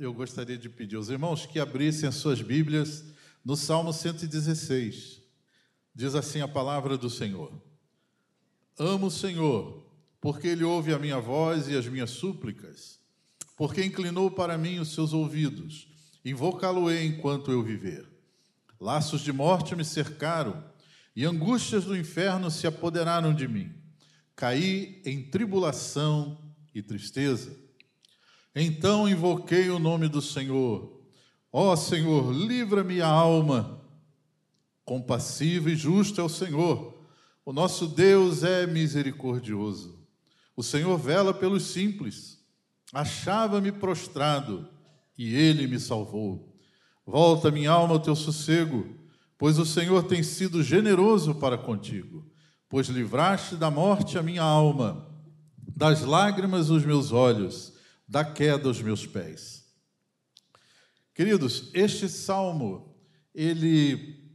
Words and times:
eu 0.00 0.14
gostaria 0.14 0.56
de 0.56 0.70
pedir 0.70 0.96
aos 0.96 1.10
irmãos 1.10 1.44
que 1.44 1.60
abrissem 1.60 2.08
as 2.08 2.14
suas 2.14 2.40
Bíblias 2.40 3.04
no 3.44 3.54
Salmo 3.54 3.92
116. 3.92 5.20
Diz 5.94 6.14
assim 6.14 6.40
a 6.40 6.48
palavra 6.48 6.96
do 6.96 7.10
Senhor: 7.10 7.52
Amo 8.78 9.08
o 9.08 9.10
Senhor, 9.10 9.86
porque 10.18 10.48
Ele 10.48 10.64
ouve 10.64 10.94
a 10.94 10.98
minha 10.98 11.20
voz 11.20 11.68
e 11.68 11.76
as 11.76 11.86
minhas 11.86 12.12
súplicas, 12.12 12.98
porque 13.58 13.84
inclinou 13.84 14.30
para 14.30 14.56
mim 14.56 14.78
os 14.78 14.94
seus 14.94 15.12
ouvidos, 15.12 15.86
invocá-lo-ei 16.24 17.06
enquanto 17.06 17.52
eu 17.52 17.62
viver. 17.62 18.08
Laços 18.80 19.20
de 19.20 19.34
morte 19.34 19.76
me 19.76 19.84
cercaram 19.84 20.64
e 21.14 21.26
angústias 21.26 21.84
do 21.84 21.94
inferno 21.94 22.50
se 22.50 22.66
apoderaram 22.66 23.34
de 23.34 23.46
mim. 23.46 23.74
Caí 24.34 25.02
em 25.04 25.22
tribulação 25.22 26.40
e 26.74 26.80
tristeza. 26.80 27.54
Então 28.54 29.08
invoquei 29.08 29.70
o 29.70 29.78
nome 29.78 30.08
do 30.08 30.20
Senhor. 30.20 31.00
Ó 31.52 31.74
Senhor, 31.76 32.32
livra-me 32.32 33.00
a 33.00 33.08
alma. 33.08 33.80
Compassivo 34.84 35.68
e 35.68 35.76
justo 35.76 36.20
é 36.20 36.24
o 36.24 36.28
Senhor. 36.28 36.98
O 37.44 37.52
nosso 37.52 37.86
Deus 37.86 38.42
é 38.42 38.66
misericordioso. 38.66 39.98
O 40.56 40.62
Senhor 40.62 40.96
vela 40.98 41.32
pelos 41.32 41.64
simples. 41.64 42.38
Achava-me 42.92 43.70
prostrado 43.70 44.68
e 45.16 45.34
ele 45.34 45.66
me 45.66 45.78
salvou. 45.78 46.54
Volta, 47.06 47.50
minha 47.50 47.70
alma, 47.70 47.94
ao 47.94 48.00
teu 48.00 48.16
sossego, 48.16 48.96
pois 49.38 49.58
o 49.58 49.66
Senhor 49.66 50.04
tem 50.04 50.22
sido 50.22 50.62
generoso 50.62 51.34
para 51.34 51.56
contigo, 51.56 52.26
pois 52.68 52.88
livraste 52.88 53.56
da 53.56 53.70
morte 53.70 54.18
a 54.18 54.22
minha 54.22 54.42
alma, 54.42 55.08
das 55.76 56.02
lágrimas 56.02 56.68
os 56.70 56.84
meus 56.84 57.10
olhos, 57.10 57.72
da 58.10 58.24
queda 58.24 58.68
os 58.68 58.82
meus 58.82 59.06
pés. 59.06 59.64
Queridos, 61.14 61.70
este 61.72 62.08
salmo, 62.08 62.92
ele 63.32 64.34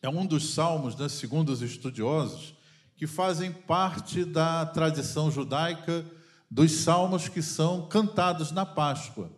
é 0.00 0.08
um 0.08 0.24
dos 0.24 0.54
salmos, 0.54 0.96
né, 0.96 1.10
segundo 1.10 1.50
os 1.50 1.60
estudiosos, 1.60 2.54
que 2.96 3.06
fazem 3.06 3.52
parte 3.52 4.24
da 4.24 4.64
tradição 4.64 5.30
judaica 5.30 6.06
dos 6.50 6.72
salmos 6.72 7.28
que 7.28 7.42
são 7.42 7.86
cantados 7.86 8.50
na 8.50 8.64
Páscoa. 8.64 9.30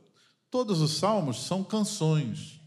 Todos 0.48 0.81
os 0.81 0.92
salmos 0.92 1.44
são 1.44 1.64
canções. 1.64 2.61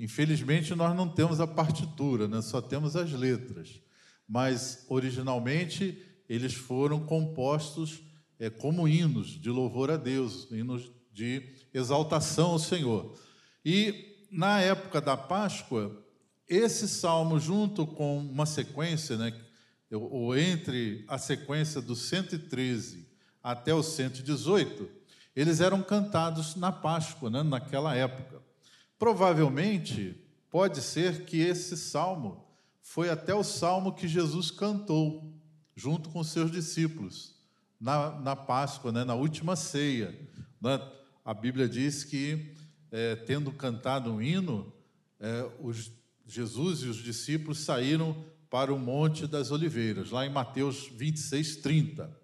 Infelizmente, 0.00 0.74
nós 0.74 0.96
não 0.96 1.08
temos 1.08 1.38
a 1.38 1.46
partitura, 1.46 2.26
né? 2.26 2.42
só 2.42 2.60
temos 2.60 2.96
as 2.96 3.12
letras. 3.12 3.80
Mas, 4.26 4.84
originalmente, 4.88 5.96
eles 6.28 6.54
foram 6.54 6.98
compostos 7.06 8.09
é, 8.40 8.48
como 8.48 8.88
hinos 8.88 9.38
de 9.38 9.50
louvor 9.50 9.90
a 9.90 9.98
Deus, 9.98 10.48
hinos 10.50 10.90
de 11.12 11.42
exaltação 11.74 12.52
ao 12.52 12.58
Senhor. 12.58 13.14
E, 13.62 14.26
na 14.30 14.62
época 14.62 14.98
da 14.98 15.14
Páscoa, 15.14 16.02
esse 16.48 16.88
salmo, 16.88 17.38
junto 17.38 17.86
com 17.86 18.18
uma 18.18 18.46
sequência, 18.46 19.18
né, 19.18 19.38
ou 19.92 20.34
entre 20.36 21.04
a 21.06 21.18
sequência 21.18 21.82
do 21.82 21.94
113 21.94 23.06
até 23.42 23.74
o 23.74 23.82
118, 23.82 24.88
eles 25.36 25.60
eram 25.60 25.82
cantados 25.82 26.56
na 26.56 26.72
Páscoa, 26.72 27.28
né, 27.28 27.42
naquela 27.42 27.94
época. 27.94 28.42
Provavelmente, 28.98 30.16
pode 30.50 30.80
ser 30.80 31.26
que 31.26 31.38
esse 31.40 31.76
salmo 31.76 32.46
foi 32.80 33.10
até 33.10 33.34
o 33.34 33.44
salmo 33.44 33.92
que 33.92 34.08
Jesus 34.08 34.50
cantou 34.50 35.30
junto 35.76 36.08
com 36.08 36.24
seus 36.24 36.50
discípulos 36.50 37.39
na, 37.80 38.10
na 38.20 38.36
Páscoa, 38.36 38.92
né, 38.92 39.04
na 39.04 39.14
última 39.14 39.56
ceia. 39.56 40.14
Né? 40.60 40.80
A 41.24 41.32
Bíblia 41.32 41.68
diz 41.68 42.04
que, 42.04 42.54
é, 42.92 43.16
tendo 43.16 43.50
cantado 43.52 44.12
um 44.12 44.20
hino, 44.20 44.72
é, 45.18 45.48
os, 45.60 45.90
Jesus 46.26 46.80
e 46.80 46.86
os 46.88 46.98
discípulos 46.98 47.60
saíram 47.60 48.24
para 48.50 48.74
o 48.74 48.78
Monte 48.78 49.26
das 49.26 49.50
Oliveiras, 49.50 50.10
lá 50.10 50.26
em 50.26 50.30
Mateus 50.30 50.88
26, 50.88 51.56
30. 51.56 52.20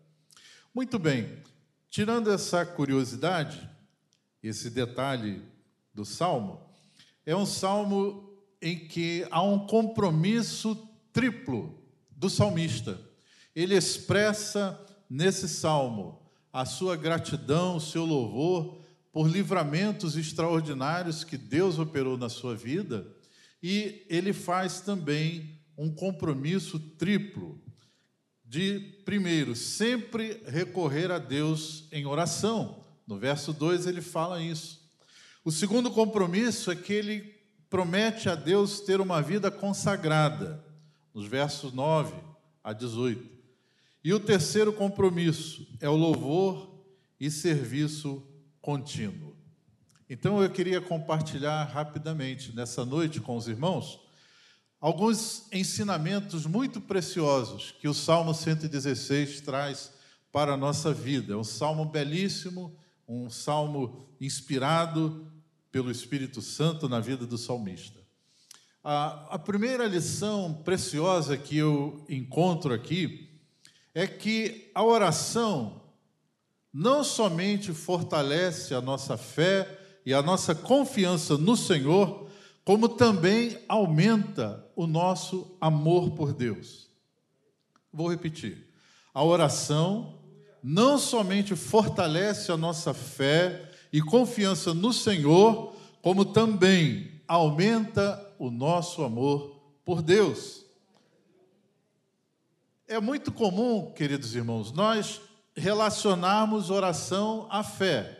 Muito 0.75 0.99
bem, 0.99 1.39
tirando 1.89 2.31
essa 2.31 2.67
curiosidade, 2.67 3.69
esse 4.43 4.69
detalhe 4.69 5.43
do 5.95 6.05
salmo, 6.05 6.61
é 7.25 7.35
um 7.35 7.47
salmo 7.47 8.39
em 8.61 8.79
que 8.87 9.27
há 9.31 9.43
um 9.43 9.67
compromisso 9.67 10.77
triplo 11.13 11.83
do 12.11 12.29
salmista. 12.29 13.01
Ele 13.55 13.75
expressa 13.75 14.79
nesse 15.09 15.49
salmo 15.49 16.21
a 16.53 16.65
sua 16.65 16.97
gratidão, 16.97 17.77
o 17.77 17.81
seu 17.81 18.05
louvor 18.05 18.79
por 19.13 19.29
livramentos 19.29 20.17
extraordinários 20.17 21.25
que 21.25 21.37
Deus 21.37 21.79
operou 21.79 22.19
na 22.19 22.29
sua 22.29 22.55
vida, 22.55 23.07
e 23.63 24.05
ele 24.09 24.33
faz 24.33 24.81
também 24.81 25.59
um 25.77 25.91
compromisso 25.91 26.79
triplo 26.79 27.61
de, 28.45 28.81
primeiro, 29.05 29.57
sempre 29.57 30.43
recorrer 30.47 31.11
a 31.11 31.19
Deus 31.19 31.89
em 31.91 32.07
oração. 32.07 32.85
No 33.07 33.19
verso 33.19 33.53
2 33.53 33.87
ele 33.87 34.01
fala 34.01 34.43
isso. 34.43 34.81
O 35.45 35.51
segundo 35.51 35.91
compromisso 35.91 36.71
é 36.71 36.77
que 36.77 36.93
ele 36.93 37.35
promete 37.69 38.29
a 38.29 38.35
Deus 38.35 38.81
ter 38.81 39.01
uma 39.01 39.21
vida 39.21 39.51
consagrada, 39.51 40.65
nos 41.13 41.27
versos 41.27 41.73
9 41.73 42.15
a 42.63 42.73
18. 42.73 43.36
E 44.07 44.15
o 44.15 44.21
terceiro 44.21 44.73
compromisso 44.73 45.67
é 45.81 45.89
o 45.89 45.97
louvor 45.97 46.73
e 47.19 47.29
serviço 47.29 48.23
contínuo. 48.61 49.35
Então 50.09 50.41
eu 50.41 50.49
queria 50.49 50.81
compartilhar 50.81 51.65
rapidamente 51.65 52.55
nessa 52.55 52.85
noite 52.85 53.21
com 53.21 53.37
os 53.37 53.49
irmãos 53.49 53.99
alguns 54.81 55.53
ensinamentos 55.53 56.47
muito 56.47 56.81
preciosos 56.81 57.75
que 57.81 57.89
o 57.89 57.93
Salmo 57.93 58.33
116 58.33 59.41
traz 59.41 59.93
para 60.31 60.53
a 60.53 60.57
nossa 60.57 60.95
vida. 60.95 61.33
É 61.33 61.37
um 61.37 61.43
salmo 61.43 61.85
belíssimo, 61.85 62.79
um 63.09 63.29
salmo 63.29 64.07
inspirado 64.21 65.27
pelo 65.73 65.91
Espírito 65.91 66.41
Santo 66.41 66.89
na 66.89 67.01
vida 67.01 67.27
do 67.27 67.37
salmista. 67.37 67.99
A, 68.85 69.35
a 69.35 69.39
primeira 69.41 69.85
lição 69.89 70.63
preciosa 70.65 71.37
que 71.37 71.57
eu 71.57 72.05
encontro 72.09 72.73
aqui 72.73 73.26
é 73.97 74.07
que 74.07 74.71
a 74.75 74.85
oração 74.85 75.81
não 76.71 77.03
somente 77.03 77.73
fortalece 77.73 78.75
a 78.75 78.81
nossa 78.83 79.17
fé 79.17 79.67
e 80.05 80.13
a 80.13 80.21
nossa 80.21 80.55
confiança 80.55 81.39
no 81.39 81.57
Senhor, 81.57 82.29
como 82.63 82.91
também 82.91 83.59
aumenta 83.67 84.71
o 84.77 84.87
nosso 84.87 85.57
amor 85.59 86.11
por 86.11 86.35
Deus. 86.35 86.91
Vou 87.91 88.11
repetir. 88.11 88.67
A 89.15 89.25
oração 89.25 90.19
não 90.63 90.99
somente 90.99 91.57
fortalece 91.57 92.53
a 92.53 92.57
nossa 92.59 92.93
fé 92.93 93.67
e 93.91 94.03
confiança 94.03 94.75
no 94.75 94.93
Senhor, 94.93 95.75
como 96.03 96.23
também 96.23 97.23
aumenta 97.27 98.31
o 98.39 98.51
nosso 98.51 99.03
amor 99.03 99.59
por 99.87 100.03
Deus. 100.03 100.66
É 102.89 103.01
muito 103.01 103.33
comum, 103.33 103.91
queridos 103.91 104.37
irmãos, 104.37 104.71
nós 104.71 105.21
relacionarmos 105.57 106.71
oração 106.71 107.49
à 107.51 107.65
fé. 107.65 108.17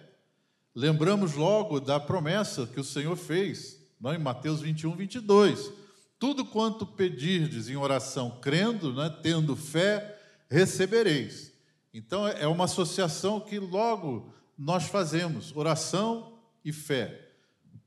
Lembramos 0.75 1.35
logo 1.35 1.79
da 1.79 2.01
promessa 2.01 2.67
que 2.67 2.81
o 2.81 2.85
Senhor 2.85 3.15
fez, 3.17 3.81
não, 4.01 4.13
em 4.13 4.19
Mateus 4.19 4.61
21, 4.61 4.97
22. 4.97 5.71
Tudo 6.19 6.45
quanto 6.45 6.85
pedirdes 6.85 7.69
em 7.69 7.77
oração, 7.77 8.41
crendo, 8.43 8.93
né, 8.93 9.09
tendo 9.23 9.55
fé, 9.55 10.19
recebereis. 10.51 11.53
Então 11.95 12.27
é 12.27 12.49
uma 12.49 12.65
associação 12.65 13.39
que 13.39 13.61
logo 13.61 14.35
nós 14.59 14.89
fazemos, 14.89 15.55
oração 15.55 16.41
e 16.65 16.73
fé. 16.73 17.29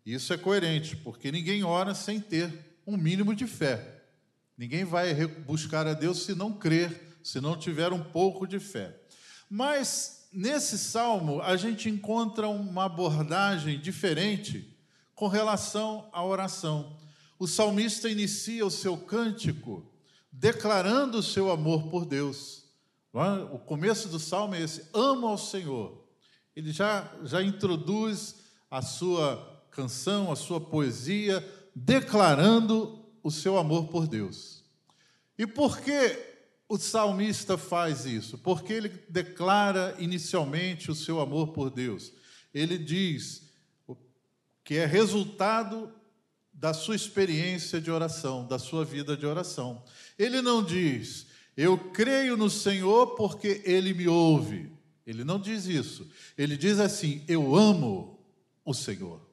Isso 0.05 0.31
é 0.31 0.37
coerente, 0.37 0.95
porque 0.95 1.29
ninguém 1.29 1.61
ora 1.61 1.93
sem 1.93 2.21
ter 2.21 2.79
um 2.87 2.95
mínimo 2.95 3.35
de 3.35 3.45
fé. 3.45 3.98
Ninguém 4.59 4.83
vai 4.83 5.15
buscar 5.25 5.87
a 5.87 5.93
Deus 5.93 6.25
se 6.25 6.35
não 6.35 6.51
crer, 6.51 7.17
se 7.23 7.39
não 7.39 7.55
tiver 7.55 7.93
um 7.93 8.03
pouco 8.03 8.45
de 8.45 8.59
fé. 8.59 8.93
Mas 9.49 10.27
nesse 10.33 10.77
salmo 10.77 11.41
a 11.41 11.55
gente 11.55 11.87
encontra 11.87 12.49
uma 12.49 12.83
abordagem 12.83 13.79
diferente 13.79 14.77
com 15.15 15.29
relação 15.29 16.09
à 16.11 16.25
oração. 16.25 16.97
O 17.39 17.47
salmista 17.47 18.09
inicia 18.09 18.65
o 18.65 18.69
seu 18.69 18.97
cântico 18.97 19.89
declarando 20.29 21.19
o 21.19 21.23
seu 21.23 21.49
amor 21.49 21.87
por 21.87 22.05
Deus. 22.05 22.65
É? 23.13 23.55
O 23.55 23.59
começo 23.59 24.09
do 24.09 24.19
salmo 24.19 24.55
é 24.55 24.61
esse: 24.61 24.89
amo 24.93 25.25
ao 25.25 25.37
Senhor. 25.37 26.05
Ele 26.53 26.73
já, 26.73 27.09
já 27.23 27.41
introduz 27.41 28.35
a 28.69 28.81
sua 28.81 29.63
canção, 29.71 30.29
a 30.29 30.35
sua 30.35 30.59
poesia, 30.59 31.47
declarando 31.73 32.98
o 33.23 33.31
seu 33.31 33.57
amor 33.57 33.87
por 33.87 34.07
Deus. 34.07 34.63
E 35.37 35.47
por 35.47 35.79
que 35.79 36.17
o 36.67 36.77
salmista 36.77 37.57
faz 37.57 38.05
isso? 38.05 38.37
Porque 38.37 38.73
ele 38.73 38.89
declara 39.09 39.95
inicialmente 39.99 40.91
o 40.91 40.95
seu 40.95 41.19
amor 41.19 41.49
por 41.49 41.69
Deus. 41.69 42.11
Ele 42.53 42.77
diz: 42.77 43.49
que 44.69 44.75
é 44.75 44.85
resultado 44.85 45.91
da 46.53 46.73
sua 46.73 46.95
experiência 46.95 47.81
de 47.81 47.89
oração, 47.89 48.45
da 48.45 48.59
sua 48.59 48.85
vida 48.85 49.17
de 49.17 49.25
oração. 49.25 49.83
Ele 50.15 50.41
não 50.41 50.63
diz, 50.63 51.25
eu 51.57 51.75
creio 51.75 52.37
no 52.37 52.49
Senhor 52.49 53.15
porque 53.15 53.63
ele 53.65 53.93
me 53.95 54.07
ouve. 54.07 54.71
Ele 55.07 55.23
não 55.23 55.39
diz 55.39 55.65
isso. 55.65 56.07
Ele 56.37 56.55
diz 56.55 56.79
assim, 56.79 57.23
eu 57.27 57.55
amo 57.55 58.19
o 58.63 58.73
Senhor 58.73 59.27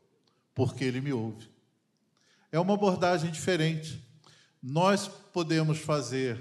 porque 0.55 0.85
ele 0.85 1.03
me 1.03 1.13
ouve. 1.13 1.51
É 2.57 2.59
uma 2.59 2.73
abordagem 2.73 3.31
diferente. 3.31 4.03
Nós 4.63 5.07
podemos 5.07 5.77
fazer 5.77 6.39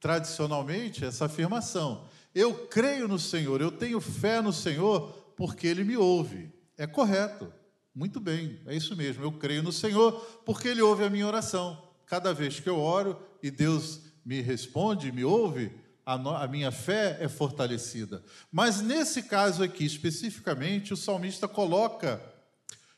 tradicionalmente 0.00 1.04
essa 1.04 1.26
afirmação: 1.26 2.08
eu 2.34 2.66
creio 2.66 3.06
no 3.06 3.18
Senhor, 3.18 3.60
eu 3.60 3.70
tenho 3.70 4.00
fé 4.00 4.40
no 4.40 4.54
Senhor 4.54 5.34
porque 5.36 5.66
ele 5.66 5.84
me 5.84 5.98
ouve. 5.98 6.50
É 6.78 6.86
correto. 6.86 7.52
Muito 7.94 8.18
bem, 8.18 8.58
é 8.64 8.74
isso 8.74 8.96
mesmo. 8.96 9.22
Eu 9.22 9.32
creio 9.32 9.62
no 9.62 9.70
Senhor 9.70 10.12
porque 10.46 10.68
Ele 10.68 10.80
ouve 10.80 11.04
a 11.04 11.10
minha 11.10 11.26
oração. 11.26 11.82
Cada 12.06 12.32
vez 12.32 12.58
que 12.58 12.68
eu 12.70 12.78
oro 12.78 13.20
e 13.42 13.50
Deus 13.50 14.00
me 14.24 14.40
responde, 14.40 15.12
me 15.12 15.24
ouve, 15.24 15.72
a, 16.06 16.46
minha 16.46 16.70
fé 16.70 17.18
é 17.20 17.28
fortalecida. 17.28 18.24
Mas 18.50 18.80
nesse 18.80 19.24
caso 19.24 19.62
aqui, 19.62 19.84
especificamente, 19.84 20.94
o 20.94 20.96
salmista 20.96 21.46
coloca 21.46 22.22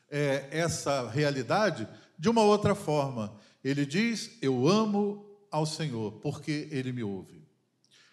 é, 0.09 0.47
essa 0.51 1.09
realidade 1.09 1.87
de 2.21 2.29
uma 2.29 2.43
outra 2.43 2.75
forma. 2.75 3.35
Ele 3.63 3.83
diz: 3.83 4.37
Eu 4.43 4.67
amo 4.67 5.25
ao 5.49 5.65
Senhor 5.65 6.11
porque 6.21 6.69
Ele 6.69 6.91
me 6.91 7.03
ouve. 7.03 7.43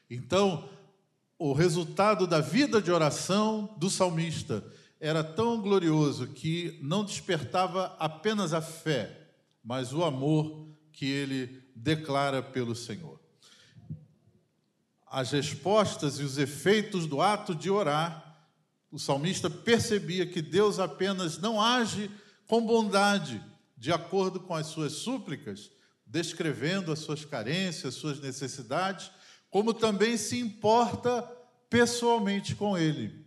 Então, 0.08 0.66
o 1.38 1.52
resultado 1.52 2.26
da 2.26 2.40
vida 2.40 2.80
de 2.80 2.90
oração 2.90 3.76
do 3.76 3.90
salmista 3.90 4.64
era 4.98 5.22
tão 5.22 5.60
glorioso 5.60 6.26
que 6.28 6.78
não 6.82 7.04
despertava 7.04 7.94
apenas 7.98 8.54
a 8.54 8.62
fé, 8.62 9.28
mas 9.62 9.92
o 9.92 10.02
amor 10.02 10.66
que 10.90 11.04
ele 11.04 11.62
declara 11.76 12.42
pelo 12.42 12.74
Senhor. 12.74 13.20
As 15.06 15.32
respostas 15.32 16.18
e 16.18 16.22
os 16.22 16.38
efeitos 16.38 17.06
do 17.06 17.20
ato 17.20 17.54
de 17.54 17.70
orar, 17.70 18.48
o 18.90 18.98
salmista 18.98 19.50
percebia 19.50 20.26
que 20.26 20.40
Deus 20.40 20.78
apenas 20.78 21.38
não 21.38 21.60
age 21.60 22.10
com 22.48 22.64
bondade, 22.64 23.40
de 23.78 23.92
acordo 23.92 24.40
com 24.40 24.54
as 24.54 24.66
suas 24.66 24.92
súplicas, 24.92 25.70
descrevendo 26.04 26.90
as 26.90 26.98
suas 26.98 27.24
carências, 27.24 27.94
suas 27.94 28.20
necessidades, 28.20 29.10
como 29.50 29.72
também 29.72 30.16
se 30.16 30.38
importa 30.38 31.22
pessoalmente 31.70 32.54
com 32.54 32.76
ele. 32.76 33.24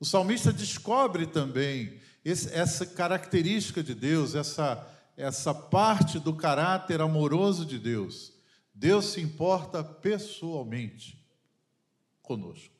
O 0.00 0.04
salmista 0.04 0.52
descobre 0.52 1.26
também 1.26 2.00
esse, 2.24 2.52
essa 2.52 2.84
característica 2.84 3.82
de 3.82 3.94
Deus, 3.94 4.34
essa, 4.34 4.86
essa 5.16 5.54
parte 5.54 6.18
do 6.18 6.34
caráter 6.34 7.00
amoroso 7.00 7.64
de 7.64 7.78
Deus. 7.78 8.32
Deus 8.74 9.06
se 9.06 9.20
importa 9.20 9.82
pessoalmente 9.82 11.24
conosco. 12.22 12.74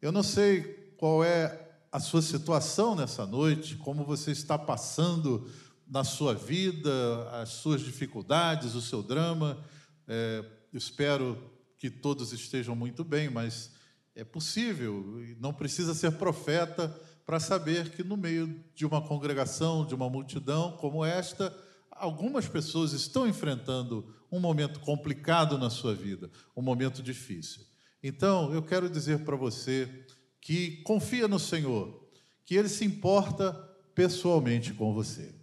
Eu 0.00 0.12
não 0.12 0.22
sei 0.22 0.92
qual 0.96 1.24
é 1.24 1.66
a 1.90 2.00
sua 2.00 2.20
situação 2.20 2.94
nessa 2.94 3.26
noite, 3.26 3.76
como 3.76 4.04
você 4.04 4.30
está 4.30 4.58
passando 4.58 5.50
na 5.86 6.02
sua 6.04 6.34
vida, 6.34 6.90
as 7.30 7.50
suas 7.50 7.80
dificuldades, 7.80 8.74
o 8.74 8.82
seu 8.82 9.02
drama. 9.02 9.64
É, 10.08 10.44
espero 10.72 11.38
que 11.78 11.90
todos 11.90 12.32
estejam 12.32 12.74
muito 12.74 13.04
bem, 13.04 13.30
mas 13.30 13.72
é 14.14 14.24
possível, 14.24 15.22
não 15.38 15.52
precisa 15.52 15.94
ser 15.94 16.12
profeta 16.12 16.88
para 17.24 17.38
saber 17.38 17.90
que 17.90 18.02
no 18.02 18.16
meio 18.16 18.64
de 18.74 18.86
uma 18.86 19.02
congregação, 19.02 19.84
de 19.84 19.94
uma 19.94 20.08
multidão 20.08 20.72
como 20.72 21.04
esta, 21.04 21.54
algumas 21.90 22.48
pessoas 22.48 22.92
estão 22.92 23.28
enfrentando 23.28 24.14
um 24.30 24.40
momento 24.40 24.80
complicado 24.80 25.58
na 25.58 25.68
sua 25.68 25.94
vida, 25.94 26.30
um 26.56 26.62
momento 26.62 27.02
difícil. 27.02 27.62
Então, 28.02 28.52
eu 28.54 28.62
quero 28.62 28.88
dizer 28.88 29.24
para 29.24 29.36
você 29.36 30.06
que 30.40 30.82
confia 30.82 31.26
no 31.28 31.38
Senhor, 31.38 32.08
que 32.44 32.54
Ele 32.54 32.68
se 32.68 32.84
importa 32.84 33.52
pessoalmente 33.94 34.72
com 34.72 34.94
você. 34.94 35.34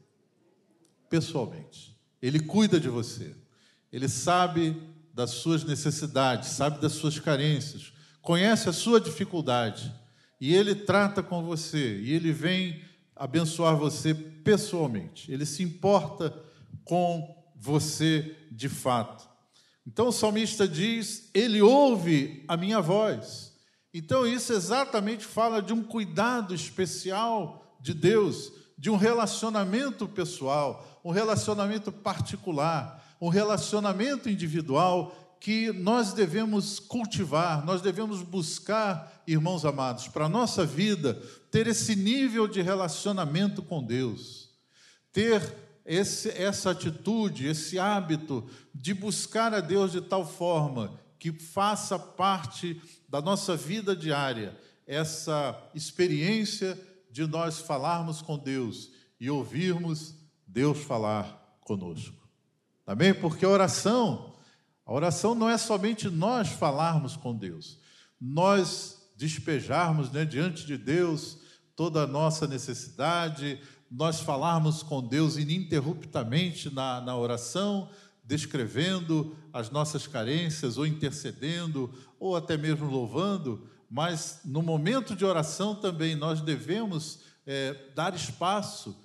Pessoalmente. 1.13 1.95
Ele 2.19 2.39
cuida 2.39 2.80
de 2.80 2.89
você. 2.89 3.36
Ele 3.92 4.10
sabe 4.10 4.75
das 5.13 5.30
suas 5.30 5.63
necessidades, 5.63 6.50
sabe 6.50 6.81
das 6.81 6.94
suas 6.94 7.19
carências, 7.19 7.94
conhece 8.19 8.68
a 8.68 8.74
sua 8.74 9.00
dificuldade 9.00 9.94
e 10.42 10.56
ele 10.56 10.74
trata 10.74 11.21
com 11.21 11.44
você 11.44 12.00
e 12.00 12.12
ele 12.13 12.31
vem 12.31 12.81
abençoar 13.15 13.77
você 13.77 14.15
pessoalmente. 14.15 15.31
Ele 15.31 15.45
se 15.45 15.62
importa 15.62 16.36
com 16.83 17.31
você 17.56 18.36
de 18.51 18.68
fato. 18.68 19.30
Então 19.86 20.07
o 20.07 20.12
salmista 20.12 20.68
diz: 20.68 21.30
Ele 21.31 21.62
ouve 21.62 22.44
a 22.48 22.57
minha 22.57 22.81
voz. 22.81 23.54
Então 23.94 24.25
isso 24.25 24.51
exatamente 24.51 25.24
fala 25.25 25.62
de 25.62 25.74
um 25.74 25.83
cuidado 25.83 26.56
especial 26.56 27.77
de 27.80 27.94
Deus, 27.94 28.51
de 28.75 28.89
um 28.89 28.95
relacionamento 28.95 30.07
pessoal, 30.07 30.92
um 31.03 31.11
relacionamento 31.11 31.91
particular, 31.91 33.03
um 33.19 33.29
relacionamento 33.29 34.29
individual 34.29 35.38
que 35.39 35.73
nós 35.73 36.13
devemos 36.13 36.79
cultivar, 36.79 37.65
nós 37.65 37.81
devemos 37.81 38.21
buscar, 38.21 39.21
irmãos 39.27 39.65
amados, 39.65 40.07
para 40.07 40.25
a 40.25 40.29
nossa 40.29 40.65
vida, 40.65 41.15
ter 41.51 41.67
esse 41.67 41.95
nível 41.95 42.47
de 42.47 42.61
relacionamento 42.61 43.61
com 43.61 43.83
Deus, 43.83 44.50
ter 45.11 45.41
esse, 45.85 46.29
essa 46.29 46.71
atitude, 46.71 47.45
esse 47.45 47.77
hábito 47.77 48.50
de 48.73 48.94
buscar 48.94 49.53
a 49.53 49.59
Deus 49.59 49.91
de 49.91 50.00
tal 50.00 50.25
forma 50.25 50.97
que 51.19 51.31
faça 51.33 52.00
parte 52.00 52.81
da 53.09 53.21
nossa 53.21 53.55
vida 53.55 53.95
diária, 53.95 54.57
essa 54.88 55.61
experiência 55.75 56.79
de 57.11 57.27
nós 57.27 57.59
falarmos 57.59 58.21
com 58.21 58.38
Deus 58.38 58.91
e 59.19 59.29
ouvirmos 59.29 60.15
Deus 60.53 60.77
falar 60.77 61.57
conosco. 61.61 62.15
Amém? 62.85 63.13
Porque 63.13 63.44
a 63.44 63.50
oração 63.50 64.33
a 64.85 64.94
oração 64.94 65.33
não 65.33 65.50
é 65.50 65.57
somente 65.57 66.09
nós 66.09 66.50
falarmos 66.50 67.15
com 67.15 67.33
Deus, 67.33 67.79
nós 68.19 69.11
despejarmos 69.15 70.11
né, 70.11 70.25
diante 70.25 70.65
de 70.65 70.77
Deus 70.77 71.38
toda 71.75 72.03
a 72.03 72.07
nossa 72.07 72.45
necessidade, 72.45 73.59
nós 73.89 74.19
falarmos 74.19 74.83
com 74.83 75.01
Deus 75.01 75.38
ininterruptamente 75.38 76.74
na, 76.74 77.00
na 77.00 77.15
oração, 77.15 77.89
descrevendo 78.25 79.36
as 79.53 79.69
nossas 79.69 80.05
carências, 80.05 80.77
ou 80.77 80.86
intercedendo, 80.86 81.89
ou 82.19 82.36
até 82.36 82.57
mesmo 82.57 82.89
louvando, 82.89 83.65
mas 83.89 84.41
no 84.43 84.62
momento 84.62 85.15
de 85.15 85.24
oração 85.24 85.75
também 85.75 86.15
nós 86.15 86.41
devemos 86.41 87.19
é, 87.45 87.74
dar 87.95 88.13
espaço, 88.15 89.02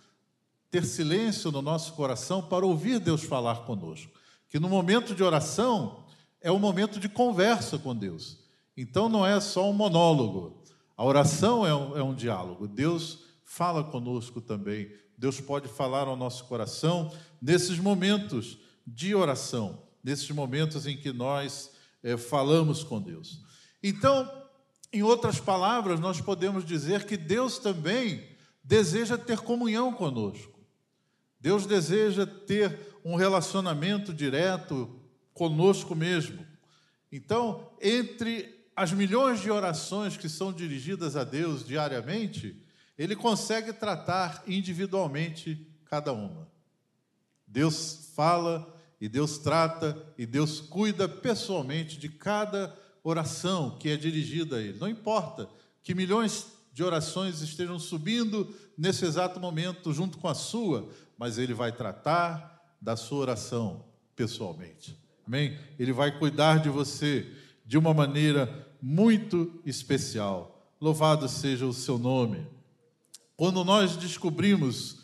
ter 0.71 0.85
silêncio 0.85 1.51
no 1.51 1.63
nosso 1.63 1.95
coração 1.95 2.43
para 2.43 2.67
ouvir 2.67 2.99
Deus 2.99 3.23
falar 3.23 3.65
conosco 3.65 4.19
que 4.49 4.59
no 4.59 4.69
momento 4.69 5.15
de 5.15 5.23
oração 5.23 6.05
é 6.41 6.51
um 6.51 6.59
momento 6.59 6.99
de 6.99 7.09
conversa 7.09 7.79
com 7.79 7.95
Deus. 7.95 8.39
Então 8.77 9.09
não 9.09 9.27
é 9.27 9.39
só 9.41 9.69
um 9.69 9.73
monólogo. 9.73 10.63
A 10.97 11.05
oração 11.05 11.67
é 11.67 11.75
um, 11.75 11.97
é 11.97 12.03
um 12.03 12.15
diálogo. 12.15 12.67
Deus 12.67 13.25
fala 13.45 13.85
conosco 13.85 14.41
também. 14.41 14.91
Deus 15.17 15.41
pode 15.41 15.69
falar 15.69 16.07
ao 16.07 16.17
nosso 16.17 16.45
coração 16.45 17.13
nesses 17.43 17.79
momentos 17.79 18.59
de 18.87 19.15
oração, 19.15 19.83
nesses 20.03 20.31
momentos 20.31 20.87
em 20.87 20.97
que 20.97 21.13
nós 21.13 21.73
é, 22.03 22.17
falamos 22.17 22.83
com 22.83 23.01
Deus. 23.01 23.43
Então, 23.83 24.31
em 24.93 25.03
outras 25.03 25.39
palavras, 25.39 26.01
nós 26.01 26.21
podemos 26.21 26.65
dizer 26.65 27.05
que 27.05 27.17
Deus 27.17 27.59
também 27.59 28.25
deseja 28.65 29.19
ter 29.19 29.41
comunhão 29.41 29.93
conosco. 29.93 30.58
Deus 31.41 31.67
deseja 31.67 32.27
ter 32.27 32.79
um 33.05 33.15
relacionamento 33.15 34.13
direto 34.13 34.99
conosco 35.33 35.95
mesmo. 35.95 36.45
Então, 37.11 37.71
entre 37.81 38.67
as 38.75 38.93
milhões 38.93 39.41
de 39.41 39.51
orações 39.51 40.17
que 40.17 40.29
são 40.29 40.53
dirigidas 40.53 41.17
a 41.17 41.25
Deus 41.25 41.67
diariamente, 41.67 42.61
ele 42.97 43.17
consegue 43.17 43.73
tratar 43.73 44.43
individualmente 44.47 45.67
cada 45.85 46.13
uma. 46.13 46.49
Deus 47.47 48.11
fala 48.15 48.75
e 49.01 49.09
Deus 49.09 49.39
trata 49.39 49.97
e 50.19 50.27
Deus 50.27 50.61
cuida 50.61 51.09
pessoalmente 51.09 51.99
de 51.99 52.09
cada 52.09 52.77
oração 53.03 53.79
que 53.79 53.89
é 53.89 53.97
dirigida 53.97 54.57
a 54.57 54.61
ele. 54.61 54.79
Não 54.79 54.89
importa 54.89 55.49
que 55.83 55.95
milhões 55.95 56.47
de 56.73 56.83
orações 56.85 57.41
estejam 57.41 57.79
subindo 57.79 58.55
nesse 58.77 59.05
exato 59.05 59.41
momento 59.41 59.93
junto 59.93 60.19
com 60.19 60.29
a 60.29 60.35
sua, 60.35 60.89
mas 61.19 61.37
ele 61.37 61.53
vai 61.53 61.73
tratar, 61.73 62.59
da 62.81 62.97
sua 62.97 63.19
oração 63.19 63.85
pessoalmente. 64.15 64.97
Amém? 65.27 65.59
Ele 65.79 65.93
vai 65.93 66.17
cuidar 66.17 66.61
de 66.61 66.69
você 66.69 67.31
de 67.67 67.77
uma 67.77 67.93
maneira 67.93 68.67
muito 68.81 69.61
especial. 69.67 70.73
Louvado 70.81 71.29
seja 71.29 71.67
o 71.67 71.73
seu 71.73 71.99
nome. 71.99 72.47
Quando 73.37 73.65
nós 73.65 73.97
descobrimos 73.97 75.01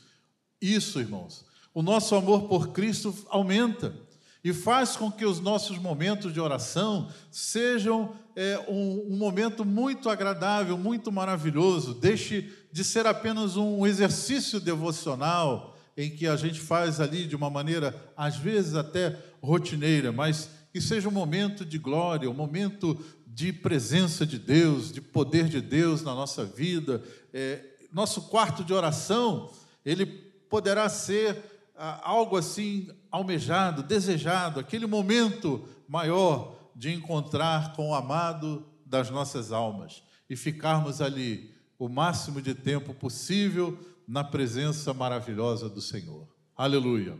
isso, 0.60 1.00
irmãos, 1.00 1.44
o 1.74 1.82
nosso 1.82 2.14
amor 2.14 2.48
por 2.48 2.68
Cristo 2.68 3.14
aumenta 3.28 3.94
e 4.42 4.52
faz 4.52 4.96
com 4.96 5.10
que 5.10 5.24
os 5.24 5.40
nossos 5.40 5.78
momentos 5.78 6.32
de 6.32 6.40
oração 6.40 7.10
sejam 7.30 8.14
é, 8.36 8.58
um, 8.68 9.12
um 9.12 9.16
momento 9.16 9.64
muito 9.64 10.08
agradável, 10.08 10.78
muito 10.78 11.10
maravilhoso. 11.10 11.94
Deixe 11.94 12.52
de 12.70 12.84
ser 12.84 13.06
apenas 13.06 13.56
um 13.56 13.86
exercício 13.86 14.60
devocional 14.60 15.73
em 15.96 16.10
que 16.10 16.26
a 16.26 16.36
gente 16.36 16.60
faz 16.60 17.00
ali 17.00 17.26
de 17.26 17.36
uma 17.36 17.48
maneira, 17.48 17.94
às 18.16 18.36
vezes 18.36 18.74
até 18.74 19.16
rotineira, 19.42 20.10
mas 20.10 20.50
que 20.72 20.80
seja 20.80 21.08
um 21.08 21.12
momento 21.12 21.64
de 21.64 21.78
glória, 21.78 22.28
um 22.28 22.34
momento 22.34 22.98
de 23.26 23.52
presença 23.52 24.26
de 24.26 24.38
Deus, 24.38 24.92
de 24.92 25.00
poder 25.00 25.48
de 25.48 25.60
Deus 25.60 26.02
na 26.02 26.14
nossa 26.14 26.44
vida. 26.44 27.02
É, 27.32 27.64
nosso 27.92 28.22
quarto 28.22 28.64
de 28.64 28.72
oração, 28.72 29.50
ele 29.84 30.04
poderá 30.04 30.88
ser 30.88 31.36
ah, 31.76 32.00
algo 32.02 32.36
assim 32.36 32.88
almejado, 33.10 33.82
desejado, 33.82 34.58
aquele 34.58 34.86
momento 34.86 35.64
maior 35.88 36.56
de 36.74 36.92
encontrar 36.92 37.74
com 37.74 37.90
o 37.90 37.94
amado 37.94 38.66
das 38.84 39.10
nossas 39.10 39.52
almas 39.52 40.02
e 40.28 40.36
ficarmos 40.36 41.00
ali 41.00 41.52
o 41.78 41.88
máximo 41.88 42.40
de 42.40 42.54
tempo 42.54 42.94
possível 42.94 43.78
na 44.06 44.22
presença 44.22 44.92
maravilhosa 44.92 45.68
do 45.68 45.80
Senhor. 45.80 46.28
Aleluia. 46.56 47.18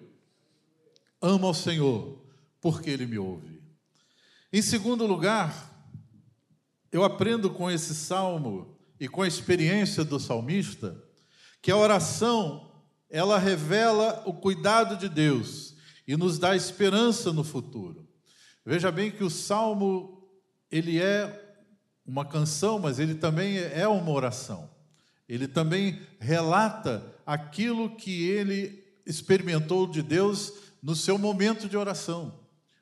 Amo 1.21 1.47
ao 1.47 1.55
Senhor 1.55 2.23
porque 2.61 2.91
Ele 2.91 3.07
me 3.07 3.19
ouve. 3.19 3.63
Em 4.53 4.63
segundo 4.63 5.07
lugar, 5.07 5.71
eu 6.93 7.03
aprendo 7.03 7.51
com 7.51 7.71
esse 7.71 7.95
salmo 7.95 8.79
e 9.01 9.09
com 9.09 9.23
a 9.23 9.29
experiência 9.29 10.05
do 10.05 10.21
salmista 10.21 11.03
que 11.61 11.71
a 11.71 11.77
oração 11.77 12.71
ela 13.11 13.39
revela 13.39 14.23
o 14.27 14.33
cuidado 14.33 14.97
de 14.97 15.09
Deus 15.09 15.75
e 16.07 16.17
nos 16.17 16.39
dá 16.39 16.55
esperança 16.55 17.33
no 17.33 17.43
futuro. 17.43 18.09
Veja 18.65 18.91
bem 18.93 19.11
que 19.11 19.25
o 19.25 19.31
salmo 19.31 20.29
ele 20.71 21.01
é 21.01 21.57
uma 22.07 22.25
canção, 22.25 22.79
mas 22.79 22.99
ele 22.99 23.15
também 23.15 23.59
é 23.59 23.89
uma 23.89 24.11
oração. 24.11 24.74
Ele 25.29 25.49
também 25.49 26.01
relata 26.19 27.05
aquilo 27.25 27.97
que 27.97 28.29
ele 28.29 28.85
experimentou 29.07 29.87
de 29.87 30.03
Deus 30.03 30.53
no 30.83 30.95
seu 30.95 31.17
momento 31.17 31.69
de 31.69 31.77
oração, 31.77 32.41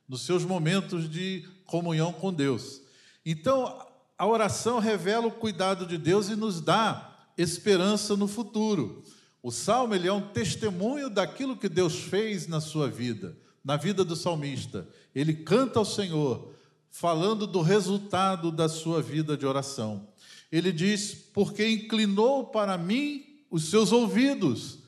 nos 0.09 0.23
seus 0.23 0.45
momentos 0.45 1.09
de 1.09 1.45
comunhão 1.67 2.13
com 2.13 2.33
Deus. 2.33 2.83
Então, 3.25 3.79
a 4.19 4.27
oração 4.27 4.79
revela 4.79 5.27
o 5.27 5.33
cuidado 5.33 5.87
de 5.87 5.97
Deus 5.97 6.29
e 6.29 6.37
nos 6.37 6.61
dá 6.61 7.27
esperança 7.37 8.17
no 8.17 8.29
futuro. 8.29 9.03
O 9.43 9.51
salmo 9.51 9.95
ele 9.95 10.07
é 10.07 10.13
um 10.13 10.29
testemunho 10.29 11.11
daquilo 11.11 11.57
que 11.57 11.69
Deus 11.69 11.97
fez 11.97 12.47
na 12.47 12.61
sua 12.61 12.89
vida, 12.89 13.37
na 13.65 13.77
vida 13.77 14.05
do 14.05 14.15
salmista. 14.15 14.87
Ele 15.15 15.35
canta 15.35 15.79
ao 15.79 15.85
Senhor, 15.85 16.55
falando 16.91 17.47
do 17.47 17.61
resultado 17.61 18.53
da 18.53 18.69
sua 18.69 19.03
vida 19.03 19.37
de 19.37 19.47
oração. 19.47 20.07
Ele 20.53 20.71
diz: 20.71 21.15
Porque 21.33 21.67
inclinou 21.67 22.47
para 22.47 22.77
mim 22.77 23.25
os 23.51 23.71
seus 23.71 23.91
ouvidos, 23.91 24.81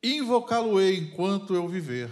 invocá-lo-ei 0.00 0.98
enquanto 0.98 1.54
eu 1.54 1.68
viver. 1.68 2.08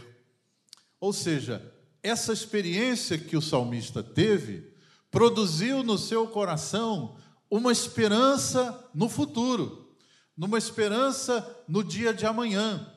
Ou 1.01 1.13
seja, 1.13 1.73
essa 2.03 2.33
experiência 2.33 3.17
que 3.17 3.37
o 3.37 3.43
salmista 3.43 4.03
teve 4.03 4.73
produziu 5.11 5.85
no 5.85 5.97
seu 5.97 6.27
coração 6.27 7.17
uma 7.49 7.71
esperança 7.71 8.89
no 8.93 9.09
futuro, 9.09 9.95
numa 10.37 10.59
esperança 10.59 11.65
no 11.69 11.85
dia 11.85 12.13
de 12.13 12.27
amanhã, 12.27 12.93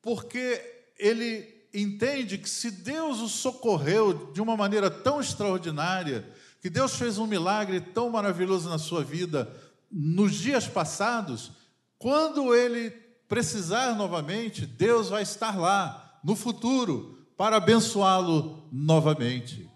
porque 0.00 0.60
ele 0.98 1.66
entende 1.72 2.36
que 2.36 2.50
se 2.50 2.70
Deus 2.70 3.20
o 3.20 3.28
socorreu 3.28 4.32
de 4.32 4.40
uma 4.40 4.56
maneira 4.56 4.90
tão 4.90 5.20
extraordinária, 5.20 6.28
que 6.62 6.70
Deus 6.70 6.94
fez 6.94 7.18
um 7.18 7.26
milagre 7.26 7.80
tão 7.80 8.08
maravilhoso 8.08 8.70
na 8.70 8.78
sua 8.78 9.02
vida 9.02 9.52
nos 9.90 10.32
dias 10.34 10.68
passados, 10.68 11.50
quando 11.98 12.54
ele 12.54 12.90
precisar 13.26 13.96
novamente, 13.96 14.64
Deus 14.64 15.08
vai 15.08 15.24
estar 15.24 15.58
lá 15.58 16.20
no 16.22 16.36
futuro 16.36 17.26
para 17.36 17.56
abençoá-lo 17.56 18.68
novamente. 18.70 19.68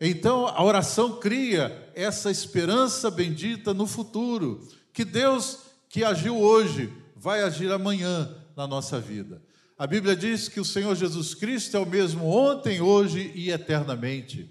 Então, 0.00 0.46
a 0.46 0.64
oração 0.64 1.20
cria 1.20 1.92
essa 1.94 2.30
esperança 2.30 3.10
bendita 3.10 3.74
no 3.74 3.86
futuro, 3.86 4.66
que 4.90 5.04
Deus 5.04 5.58
que 5.90 6.02
agiu 6.02 6.38
hoje 6.38 6.90
vai 7.14 7.42
agir 7.42 7.70
amanhã 7.70 8.34
na 8.56 8.66
nossa 8.66 8.98
vida. 8.98 9.42
A 9.78 9.86
Bíblia 9.86 10.16
diz 10.16 10.48
que 10.48 10.60
o 10.60 10.64
Senhor 10.64 10.96
Jesus 10.96 11.34
Cristo 11.34 11.76
é 11.76 11.80
o 11.80 11.86
mesmo 11.86 12.24
ontem, 12.24 12.80
hoje 12.80 13.30
e 13.34 13.50
eternamente. 13.50 14.50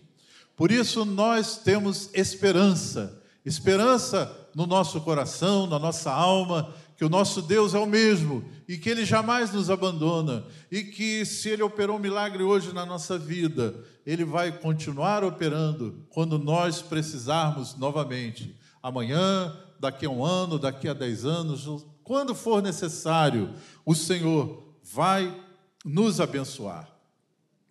Por 0.56 0.72
isso 0.72 1.06
nós 1.06 1.58
temos 1.58 2.10
esperança, 2.14 3.22
esperança 3.46 4.50
no 4.56 4.68
nosso 4.68 5.02
coração, 5.02 5.66
na 5.66 5.80
nossa 5.80 6.12
alma, 6.12 6.74
que 7.02 7.06
o 7.06 7.10
nosso 7.10 7.42
Deus 7.42 7.74
é 7.74 7.80
o 7.80 7.88
mesmo 7.88 8.46
e 8.68 8.78
que 8.78 8.88
Ele 8.88 9.04
jamais 9.06 9.52
nos 9.52 9.72
abandona 9.72 10.44
e 10.72 10.84
que 10.84 11.26
se 11.26 11.50
Ele 11.50 11.64
operou 11.64 11.98
um 11.98 12.00
milagre 12.00 12.44
hoje 12.44 12.72
na 12.74 12.86
nossa 12.86 13.18
vida, 13.18 13.74
Ele 14.06 14.24
vai 14.24 14.52
continuar 14.52 15.24
operando 15.24 16.06
quando 16.10 16.38
nós 16.38 16.80
precisarmos 16.80 17.76
novamente. 17.76 18.56
Amanhã, 18.84 19.52
daqui 19.80 20.06
a 20.06 20.12
um 20.12 20.24
ano, 20.24 20.60
daqui 20.60 20.88
a 20.88 20.94
dez 20.94 21.26
anos, 21.26 21.68
quando 22.04 22.36
for 22.36 22.62
necessário, 22.62 23.52
o 23.84 23.96
Senhor 23.96 24.76
vai 24.84 25.36
nos 25.84 26.20
abençoar. 26.20 26.88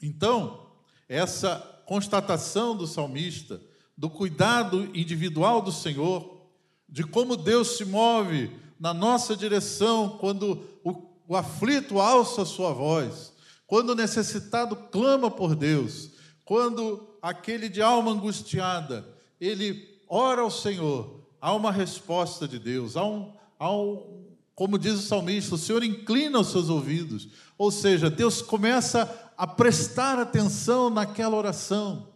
Então, 0.03 0.67
essa 1.09 1.70
constatação 1.91 2.77
do 2.77 2.87
salmista, 2.87 3.61
do 3.97 4.09
cuidado 4.09 4.89
individual 4.95 5.61
do 5.61 5.73
Senhor, 5.73 6.41
de 6.89 7.03
como 7.03 7.37
Deus 7.37 7.77
se 7.77 7.85
move 7.85 8.49
na 8.79 8.95
nossa 8.95 9.37
direção 9.37 10.17
quando 10.21 10.63
o, 10.85 11.03
o 11.27 11.35
aflito 11.35 12.01
alça 12.01 12.43
a 12.43 12.47
sua 12.47 12.73
voz, 12.73 13.33
quando 13.67 13.91
o 13.91 13.95
necessitado 13.97 14.77
clama 14.77 15.33
por 15.33 15.57
Deus, 15.57 16.13
quando 16.45 17.09
aquele 17.21 17.69
de 17.69 17.83
alma 17.83 18.13
angustiada, 18.13 19.05
ele 19.41 20.01
ora 20.09 20.43
ao 20.43 20.51
Senhor, 20.51 21.27
há 21.41 21.53
uma 21.53 21.73
resposta 21.73 22.47
de 22.47 22.61
Deus, 22.61 22.97
há 22.97 23.05
um, 23.05 23.33
há 23.59 23.69
um 23.69 24.30
como 24.61 24.79
diz 24.79 24.93
o 24.93 25.03
salmista, 25.03 25.55
o 25.55 25.59
Senhor 25.59 25.83
inclina 25.83 26.39
os 26.39 26.49
seus 26.49 26.69
ouvidos, 26.69 27.29
ou 27.57 27.71
seja, 27.71 28.11
Deus 28.11 28.43
começa 28.43 29.11
a 29.35 29.47
prestar 29.47 30.19
atenção 30.19 30.91
naquela 30.91 31.35
oração, 31.35 32.09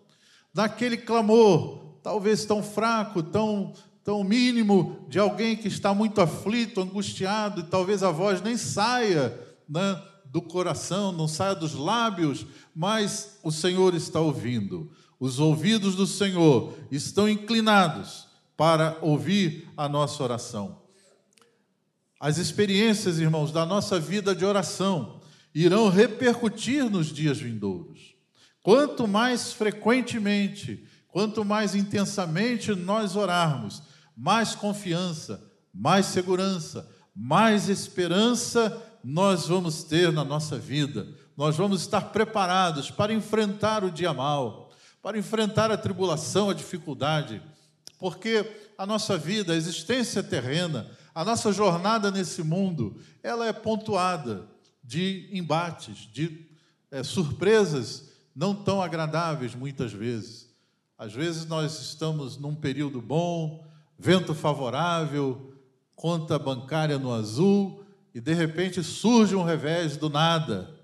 naquele 0.53 0.99
clamor, 0.99 1.95
talvez 2.03 2.45
tão 2.45 2.63
fraco, 2.63 3.23
tão 3.23 3.73
tão 4.05 4.23
mínimo 4.23 5.07
de 5.09 5.19
alguém 5.19 5.57
que 5.57 5.69
está 5.69 5.95
muito 5.95 6.21
aflito, 6.21 6.83
angustiado, 6.83 7.63
e 7.63 7.65
talvez 7.65 8.03
a 8.03 8.11
voz 8.11 8.43
nem 8.43 8.59
saia 8.59 9.41
né, 9.67 10.03
do 10.27 10.43
coração, 10.43 11.13
não 11.13 11.27
saia 11.27 11.55
dos 11.55 11.73
lábios, 11.73 12.45
mas 12.77 13.39
o 13.43 13.51
Senhor 13.51 13.95
está 13.95 14.21
ouvindo. 14.21 14.93
Os 15.19 15.41
ouvidos 15.41 15.97
do 15.97 16.07
Senhor 16.07 16.75
estão 16.91 17.27
inclinados 17.27 18.27
para 18.55 18.99
ouvir 19.01 19.67
a 19.79 19.89
nossa 19.89 20.23
oração. 20.23 20.84
As 22.25 22.39
experiências, 22.39 23.19
irmãos, 23.19 23.53
da 23.53 23.67
nossa 23.67 24.01
vida 24.01 24.35
de 24.35 24.47
oração 24.47 25.21
irão 25.55 25.91
repercutir 25.91 26.89
nos 26.89 27.09
dias 27.09 27.37
vindouros. 27.37 28.15
Quanto 28.63 29.07
mais 29.07 29.53
frequentemente, 29.53 30.89
quanto 31.09 31.45
mais 31.45 31.75
intensamente 31.75 32.75
nós 32.75 33.15
orarmos, 33.15 33.83
mais 34.17 34.55
confiança, 34.55 35.39
mais 35.71 36.07
segurança, 36.07 36.91
mais 37.15 37.69
esperança 37.69 38.75
nós 39.05 39.47
vamos 39.47 39.85
ter 39.85 40.11
na 40.11 40.25
nossa 40.25 40.59
vida. 40.59 41.07
Nós 41.37 41.59
vamos 41.59 41.83
estar 41.83 42.11
preparados 42.11 42.91
para 42.91 43.13
enfrentar 43.13 43.85
o 43.85 43.91
dia 43.91 44.15
mal, 44.15 44.71
para 45.03 45.19
enfrentar 45.19 45.71
a 45.71 45.77
tribulação, 45.77 46.49
a 46.49 46.55
dificuldade, 46.55 47.43
porque 47.99 48.51
a 48.79 48.87
nossa 48.87 49.19
vida, 49.19 49.53
a 49.53 49.57
existência 49.57 50.23
terrena, 50.23 50.91
a 51.15 51.25
nossa 51.25 51.53
jornada 51.53 52.11
nesse 52.11 52.43
mundo, 52.43 52.97
ela 53.23 53.47
é 53.47 53.53
pontuada 53.53 54.49
de 54.83 55.29
embates, 55.33 56.09
de 56.13 56.47
é, 56.91 57.03
surpresas 57.03 58.11
não 58.35 58.55
tão 58.55 58.83
agradáveis 58.83 59.55
muitas 59.55 59.93
vezes. 59.93 60.53
Às 60.99 61.13
vezes 61.13 61.47
nós 61.47 61.81
estamos 61.81 62.37
num 62.37 62.55
período 62.55 63.01
bom, 63.01 63.65
vento 63.99 64.35
favorável, 64.35 65.55
conta 65.95 66.39
bancária 66.39 66.99
no 66.99 67.13
azul, 67.13 67.85
e 68.15 68.21
de 68.21 68.33
repente 68.33 68.83
surge 68.83 69.35
um 69.35 69.45
revés 69.45 69.97
do 69.97 70.09
nada, 70.09 70.75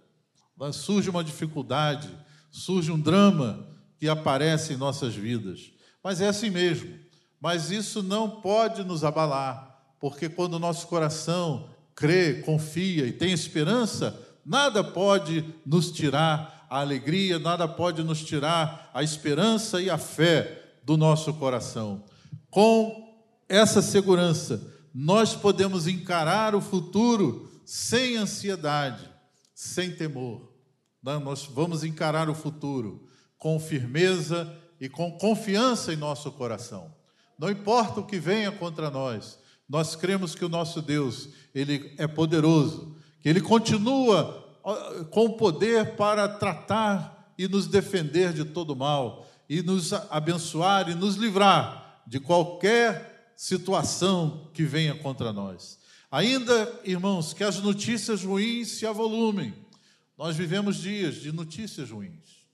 surge 0.73 1.11
uma 1.11 1.25
dificuldade, 1.25 2.09
surge 2.51 2.91
um 2.91 3.01
drama 3.01 3.67
que 3.99 4.09
aparece 4.09 4.73
em 4.73 4.77
nossas 4.77 5.15
vidas. 5.15 5.73
Mas 6.03 6.21
é 6.21 6.29
assim 6.29 6.51
mesmo. 6.51 6.99
Mas 7.41 7.71
isso 7.71 8.03
não 8.03 8.41
pode 8.41 8.85
nos 8.85 9.03
abalar, 9.05 9.70
porque 10.01 10.29
quando 10.31 10.55
o 10.55 10.59
nosso 10.59 10.89
coração 10.89 11.69
crê, 11.95 12.41
confia 12.41 13.07
e 13.07 13.13
tem 13.13 13.33
esperança, 13.33 14.19
nada 14.45 14.83
pode 14.83 15.45
nos 15.65 15.93
tirar 15.93 16.67
a 16.71 16.81
alegria, 16.81 17.39
nada 17.39 17.69
pode 17.69 18.03
nos 18.03 18.25
tirar 18.25 18.91
a 18.95 19.03
esperança 19.03 19.83
e 19.83 19.91
a 19.91 19.99
fé 19.99 20.79
do 20.83 20.97
nosso 20.97 21.35
coração. 21.35 22.03
Com 22.49 23.15
essa 23.49 23.83
segurança, 23.83 24.67
nós 24.95 25.35
podemos 25.35 25.87
encarar 25.87 26.55
o 26.55 26.61
futuro 26.61 27.51
sem 27.67 28.17
ansiedade, 28.17 29.09
sem 29.55 29.95
temor. 29.95 30.51
Nós 31.03 31.45
vamos 31.45 31.85
encarar 31.85 32.31
o 32.31 32.35
futuro 32.35 33.07
com 33.37 33.61
firmeza 33.61 34.57
e 34.81 34.89
com 34.89 35.13
confiança 35.13 35.93
em 35.93 35.97
nosso 35.97 36.33
coração. 36.33 36.95
Não 37.39 37.51
importa 37.51 38.01
o 38.01 38.07
que 38.07 38.19
venha 38.19 38.51
contra 38.53 38.91
nós, 38.91 39.39
nós 39.71 39.95
cremos 39.95 40.35
que 40.35 40.45
o 40.45 40.49
nosso 40.49 40.83
Deus, 40.83 41.29
ele 41.55 41.95
é 41.97 42.09
poderoso, 42.09 42.97
que 43.21 43.29
ele 43.29 43.41
continua 43.41 44.59
com 45.11 45.31
poder 45.31 45.95
para 45.95 46.29
tratar 46.29 47.33
e 47.39 47.47
nos 47.47 47.69
defender 47.69 48.33
de 48.33 48.45
todo 48.45 48.75
mal, 48.75 49.31
e 49.49 49.63
nos 49.63 49.93
abençoar 49.93 50.91
e 50.91 50.97
nos 50.97 51.15
livrar 51.15 52.03
de 52.05 52.19
qualquer 52.19 53.33
situação 53.37 54.51
que 54.53 54.65
venha 54.65 54.97
contra 54.97 55.33
nós. 55.33 55.79
Ainda, 56.11 56.81
irmãos, 56.85 57.33
que 57.33 57.45
as 57.45 57.61
notícias 57.61 58.25
ruins 58.25 58.73
se 58.73 58.85
avolumem. 58.85 59.55
Nós 60.19 60.35
vivemos 60.35 60.79
dias 60.79 61.15
de 61.15 61.31
notícias 61.31 61.91
ruins. 61.91 62.45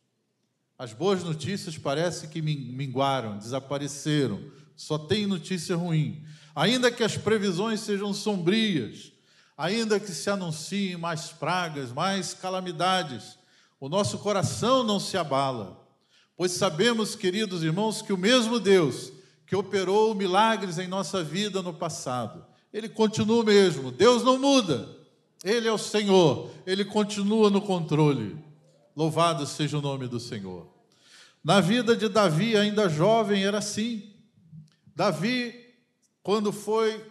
As 0.79 0.93
boas 0.93 1.25
notícias 1.25 1.79
parece 1.79 2.29
que 2.29 2.43
minguaram, 2.43 3.39
desapareceram. 3.39 4.39
Só 4.77 4.99
tem 4.99 5.27
notícia 5.27 5.75
ruim. 5.75 6.23
Ainda 6.57 6.91
que 6.91 7.05
as 7.05 7.19
previsões 7.19 7.81
sejam 7.81 8.15
sombrias, 8.15 9.13
ainda 9.59 10.01
que 10.01 10.11
se 10.11 10.31
anunciem 10.31 10.97
mais 10.97 11.29
pragas, 11.29 11.93
mais 11.93 12.33
calamidades, 12.33 13.39
o 13.79 13.91
nosso 13.91 14.17
coração 14.21 14.83
não 14.83 14.99
se 14.99 15.19
abala, 15.19 15.87
pois 16.35 16.53
sabemos, 16.53 17.15
queridos 17.15 17.63
irmãos, 17.63 18.01
que 18.01 18.11
o 18.11 18.17
mesmo 18.17 18.59
Deus 18.59 19.13
que 19.47 19.55
operou 19.55 20.15
milagres 20.15 20.79
em 20.79 20.89
nossa 20.89 21.23
vida 21.23 21.61
no 21.61 21.75
passado, 21.75 22.43
ele 22.73 22.89
continua 22.89 23.43
o 23.43 23.45
mesmo. 23.45 23.91
Deus 23.91 24.23
não 24.23 24.39
muda. 24.39 24.89
Ele 25.45 25.69
é 25.69 25.73
o 25.73 25.79
Senhor, 25.79 26.51
ele 26.67 26.87
continua 26.87 27.51
no 27.51 27.61
controle. 27.61 28.37
Louvado 28.97 29.47
seja 29.47 29.77
o 29.77 29.83
nome 29.83 30.09
do 30.09 30.19
Senhor. 30.19 30.67
Na 31.45 31.61
vida 31.61 31.95
de 31.95 32.09
Davi, 32.09 32.57
ainda 32.57 32.89
jovem, 32.89 33.45
era 33.45 33.59
assim. 33.59 34.11
Davi, 34.97 35.66
quando 36.27 36.51
foi 36.51 37.05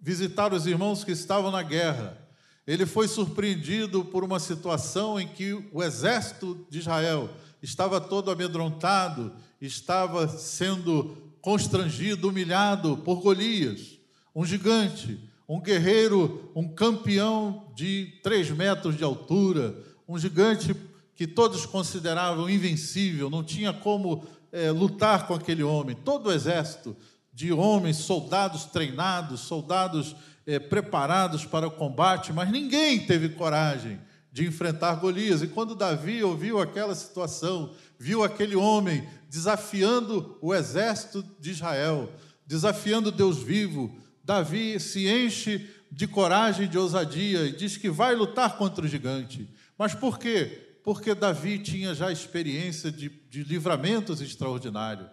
visitar 0.00 0.54
os 0.54 0.68
irmãos 0.68 1.02
que 1.02 1.10
estavam 1.10 1.50
na 1.50 1.64
guerra, 1.64 2.16
ele 2.64 2.86
foi 2.86 3.08
surpreendido 3.08 4.04
por 4.04 4.22
uma 4.22 4.38
situação 4.38 5.18
em 5.18 5.26
que 5.26 5.52
o 5.72 5.82
exército 5.82 6.64
de 6.70 6.78
Israel 6.78 7.28
estava 7.60 8.00
todo 8.00 8.30
amedrontado, 8.30 9.32
estava 9.60 10.28
sendo 10.28 11.34
constrangido, 11.40 12.28
humilhado 12.28 12.98
por 12.98 13.20
Golias, 13.20 13.98
um 14.32 14.46
gigante, 14.46 15.18
um 15.48 15.60
guerreiro, 15.60 16.48
um 16.54 16.68
campeão 16.68 17.66
de 17.74 18.12
três 18.22 18.48
metros 18.48 18.96
de 18.96 19.02
altura, 19.02 19.76
um 20.06 20.16
gigante 20.16 20.72
que 21.16 21.26
todos 21.26 21.66
consideravam 21.66 22.48
invencível, 22.48 23.28
não 23.28 23.42
tinha 23.42 23.72
como 23.72 24.24
é, 24.52 24.70
lutar 24.70 25.26
com 25.26 25.34
aquele 25.34 25.64
homem. 25.64 25.96
Todo 25.96 26.28
o 26.28 26.32
exército 26.32 26.96
de 27.32 27.52
homens, 27.52 27.96
soldados 27.96 28.64
treinados, 28.64 29.40
soldados 29.40 30.14
é, 30.46 30.58
preparados 30.58 31.44
para 31.44 31.66
o 31.66 31.70
combate, 31.70 32.32
mas 32.32 32.50
ninguém 32.50 33.00
teve 33.00 33.30
coragem 33.30 34.00
de 34.30 34.46
enfrentar 34.46 34.96
Golias. 34.96 35.42
E 35.42 35.46
quando 35.46 35.74
Davi 35.74 36.22
ouviu 36.22 36.60
aquela 36.60 36.94
situação, 36.94 37.72
viu 37.98 38.22
aquele 38.22 38.56
homem 38.56 39.06
desafiando 39.28 40.36
o 40.40 40.54
exército 40.54 41.24
de 41.38 41.50
Israel, 41.50 42.12
desafiando 42.46 43.10
Deus 43.10 43.38
vivo, 43.38 43.96
Davi 44.24 44.78
se 44.78 45.08
enche 45.08 45.70
de 45.90 46.06
coragem 46.06 46.66
e 46.66 46.68
de 46.68 46.78
ousadia 46.78 47.46
e 47.46 47.52
diz 47.52 47.76
que 47.76 47.90
vai 47.90 48.14
lutar 48.14 48.56
contra 48.56 48.84
o 48.84 48.88
gigante. 48.88 49.48
Mas 49.78 49.94
por 49.94 50.18
quê? 50.18 50.70
porque 50.82 51.14
Davi 51.14 51.58
tinha 51.58 51.94
já 51.94 52.10
experiência 52.10 52.90
de, 52.90 53.08
de 53.08 53.44
livramentos 53.44 54.20
extraordinários. 54.20 55.08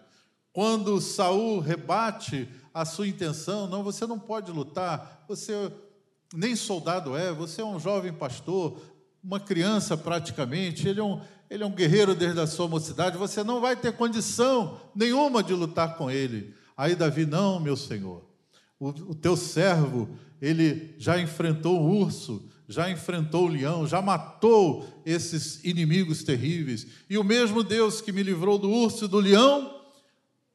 Quando 0.52 1.00
Saul 1.00 1.60
rebate 1.60 2.48
a 2.72 2.84
sua 2.84 3.06
intenção, 3.06 3.66
não, 3.66 3.82
você 3.82 4.06
não 4.06 4.18
pode 4.18 4.50
lutar, 4.50 5.24
você 5.28 5.70
nem 6.34 6.54
soldado 6.54 7.16
é, 7.16 7.32
você 7.32 7.60
é 7.60 7.64
um 7.64 7.78
jovem 7.78 8.12
pastor, 8.12 8.80
uma 9.22 9.40
criança 9.40 9.96
praticamente, 9.96 10.88
ele 10.88 11.00
é 11.00 11.04
um, 11.04 11.20
ele 11.48 11.62
é 11.62 11.66
um 11.66 11.74
guerreiro 11.74 12.14
desde 12.14 12.40
a 12.40 12.46
sua 12.46 12.68
mocidade, 12.68 13.18
você 13.18 13.42
não 13.42 13.60
vai 13.60 13.76
ter 13.76 13.92
condição 13.92 14.80
nenhuma 14.94 15.42
de 15.42 15.52
lutar 15.52 15.96
com 15.96 16.10
ele. 16.10 16.54
Aí 16.76 16.94
Davi, 16.94 17.26
não, 17.26 17.60
meu 17.60 17.76
senhor, 17.76 18.24
o, 18.78 18.88
o 18.88 19.14
teu 19.14 19.36
servo, 19.36 20.08
ele 20.40 20.94
já 20.98 21.20
enfrentou 21.20 21.80
o 21.80 22.00
urso, 22.00 22.48
já 22.66 22.88
enfrentou 22.88 23.46
o 23.46 23.48
leão, 23.48 23.86
já 23.86 24.00
matou 24.00 24.86
esses 25.04 25.62
inimigos 25.64 26.22
terríveis. 26.22 26.86
E 27.10 27.18
o 27.18 27.24
mesmo 27.24 27.62
Deus 27.62 28.00
que 28.00 28.12
me 28.12 28.22
livrou 28.22 28.56
do 28.56 28.70
urso 28.70 29.04
e 29.04 29.08
do 29.08 29.18
leão, 29.18 29.79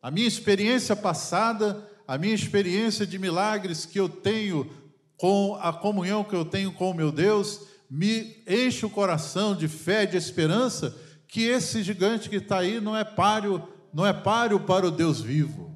a 0.06 0.12
minha 0.12 0.28
experiência 0.28 0.96
passada, 0.96 1.84
a 2.08 2.16
minha 2.16 2.36
experiência 2.36 3.08
de 3.08 3.18
milagres 3.18 3.88
que 3.88 4.00
eu 4.00 4.08
tenho 4.08 4.70
com 5.18 5.58
a 5.60 5.74
comunhão 5.74 6.24
que 6.24 6.36
eu 6.36 6.46
tenho 6.46 6.72
com 6.72 6.92
o 6.92 6.94
meu 6.94 7.12
Deus, 7.12 7.62
me 7.90 8.38
enche 8.48 8.86
o 8.86 8.90
coração 8.92 9.56
de 9.56 9.68
fé, 9.68 10.06
de 10.06 10.16
esperança, 10.16 10.96
que 11.28 11.42
esse 11.46 11.82
gigante 11.82 12.30
que 12.30 12.36
está 12.36 12.60
aí 12.60 12.80
não 12.80 12.96
é 12.96 13.04
páreo, 13.04 13.68
não 13.92 14.06
é 14.06 14.14
páreo 14.14 14.60
para 14.60 14.86
o 14.86 14.92
Deus 14.92 15.20
vivo. 15.20 15.76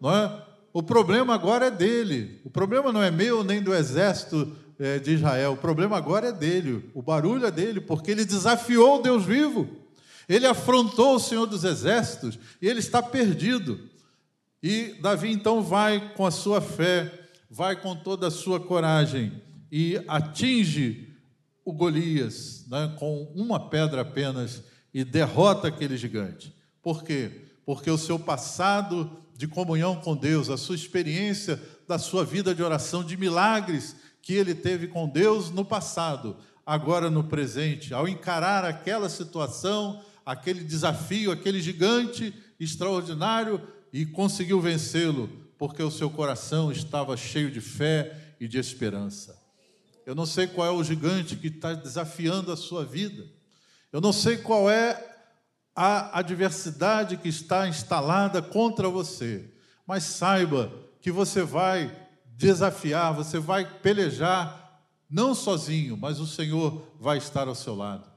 Não 0.00 0.10
é? 0.10 0.42
O 0.72 0.82
problema 0.82 1.34
agora 1.34 1.66
é 1.66 1.70
dele. 1.70 2.40
O 2.46 2.48
problema 2.48 2.90
não 2.90 3.02
é 3.02 3.10
meu 3.10 3.44
nem 3.44 3.62
do 3.62 3.74
exército 3.74 4.56
é, 4.78 4.98
de 4.98 5.12
Israel. 5.12 5.52
O 5.52 5.58
problema 5.58 5.98
agora 5.98 6.28
é 6.28 6.32
dele, 6.32 6.90
o 6.94 7.02
barulho 7.02 7.44
é 7.44 7.50
dele, 7.50 7.78
porque 7.78 8.10
ele 8.10 8.24
desafiou 8.24 9.00
o 9.00 9.02
Deus 9.02 9.22
vivo, 9.22 9.68
ele 10.34 10.46
afrontou 10.46 11.16
o 11.16 11.20
Senhor 11.20 11.44
dos 11.44 11.64
Exércitos 11.64 12.38
e 12.62 12.68
ele 12.68 12.78
está 12.78 13.02
perdido. 13.02 13.80
E 14.62 14.94
Davi 15.00 15.32
então 15.32 15.60
vai 15.60 16.14
com 16.14 16.24
a 16.24 16.30
sua 16.30 16.60
fé, 16.60 17.12
vai 17.50 17.74
com 17.74 17.96
toda 17.96 18.28
a 18.28 18.30
sua 18.30 18.60
coragem 18.60 19.42
e 19.72 20.00
atinge 20.06 21.16
o 21.64 21.72
Golias 21.72 22.64
né, 22.68 22.94
com 22.96 23.24
uma 23.34 23.68
pedra 23.68 24.02
apenas 24.02 24.62
e 24.94 25.02
derrota 25.02 25.66
aquele 25.66 25.96
gigante. 25.96 26.54
Por 26.80 27.02
quê? 27.02 27.48
Porque 27.66 27.90
o 27.90 27.98
seu 27.98 28.18
passado 28.18 29.10
de 29.36 29.48
comunhão 29.48 29.96
com 29.96 30.14
Deus, 30.14 30.48
a 30.48 30.56
sua 30.56 30.76
experiência 30.76 31.60
da 31.88 31.98
sua 31.98 32.24
vida 32.24 32.54
de 32.54 32.62
oração, 32.62 33.02
de 33.02 33.16
milagres 33.16 33.96
que 34.22 34.34
ele 34.34 34.54
teve 34.54 34.86
com 34.86 35.08
Deus 35.08 35.50
no 35.50 35.64
passado, 35.64 36.36
agora 36.64 37.10
no 37.10 37.24
presente, 37.24 37.92
ao 37.92 38.06
encarar 38.06 38.64
aquela 38.64 39.08
situação, 39.08 40.04
aquele 40.24 40.62
desafio, 40.64 41.32
aquele 41.32 41.60
gigante 41.60 42.34
extraordinário 42.58 43.60
e 43.92 44.06
conseguiu 44.06 44.60
vencê-lo, 44.60 45.28
porque 45.58 45.82
o 45.82 45.90
seu 45.90 46.10
coração 46.10 46.70
estava 46.70 47.16
cheio 47.16 47.50
de 47.50 47.60
fé 47.60 48.34
e 48.40 48.46
de 48.46 48.58
esperança. 48.58 49.38
Eu 50.06 50.14
não 50.14 50.26
sei 50.26 50.46
qual 50.46 50.66
é 50.66 50.70
o 50.70 50.82
gigante 50.84 51.36
que 51.36 51.48
está 51.48 51.74
desafiando 51.74 52.50
a 52.52 52.56
sua 52.56 52.84
vida, 52.84 53.24
eu 53.92 54.00
não 54.00 54.12
sei 54.12 54.36
qual 54.36 54.70
é 54.70 55.08
a 55.74 56.18
adversidade 56.18 57.16
que 57.16 57.28
está 57.28 57.68
instalada 57.68 58.42
contra 58.42 58.88
você, 58.88 59.52
mas 59.86 60.04
saiba 60.04 60.72
que 61.00 61.10
você 61.10 61.42
vai 61.42 61.90
desafiar, 62.36 63.12
você 63.12 63.38
vai 63.38 63.64
pelejar, 63.80 64.80
não 65.08 65.34
sozinho, 65.34 65.96
mas 65.96 66.20
o 66.20 66.26
Senhor 66.26 66.86
vai 66.98 67.18
estar 67.18 67.48
ao 67.48 67.54
seu 67.54 67.74
lado. 67.74 68.10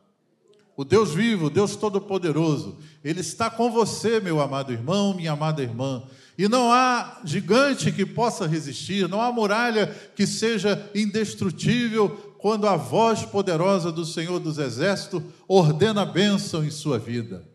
O 0.76 0.84
Deus 0.84 1.14
vivo, 1.14 1.46
o 1.46 1.50
Deus 1.50 1.76
Todo-Poderoso, 1.76 2.78
Ele 3.04 3.22
está 3.22 3.50
com 3.50 3.72
você, 3.72 4.20
meu 4.20 4.42
amado 4.42 4.72
irmão, 4.72 5.14
minha 5.14 5.34
amada 5.34 5.62
irmã. 5.62 6.04
E 6.38 6.48
não 6.48 6.72
há 6.72 7.22
gigante 7.24 7.92
que 7.92 8.06
possa 8.06 8.48
resistir, 8.48 9.08
não 9.08 9.22
há 9.22 9.32
muralha 9.32 9.88
que 10.16 10.26
seja 10.26 10.90
indestrutível 10.96 12.10
quando 12.40 12.68
a 12.68 12.76
voz 12.76 13.24
poderosa 13.24 13.92
do 13.92 14.04
Senhor 14.04 14.40
dos 14.40 14.58
Exércitos 14.58 15.22
ordena 15.48 16.02
a 16.02 16.06
bênção 16.06 16.66
em 16.66 16.72
sua 16.72 16.98
vida. 16.98 17.48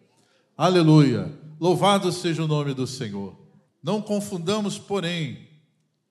Aleluia! 0.57 1.31
Louvado 1.61 2.13
seja 2.13 2.45
o 2.45 2.49
nome 2.49 2.73
do 2.73 2.87
Senhor. 2.87 3.37
Não 3.83 4.01
confundamos, 4.01 4.79
porém, 4.79 5.49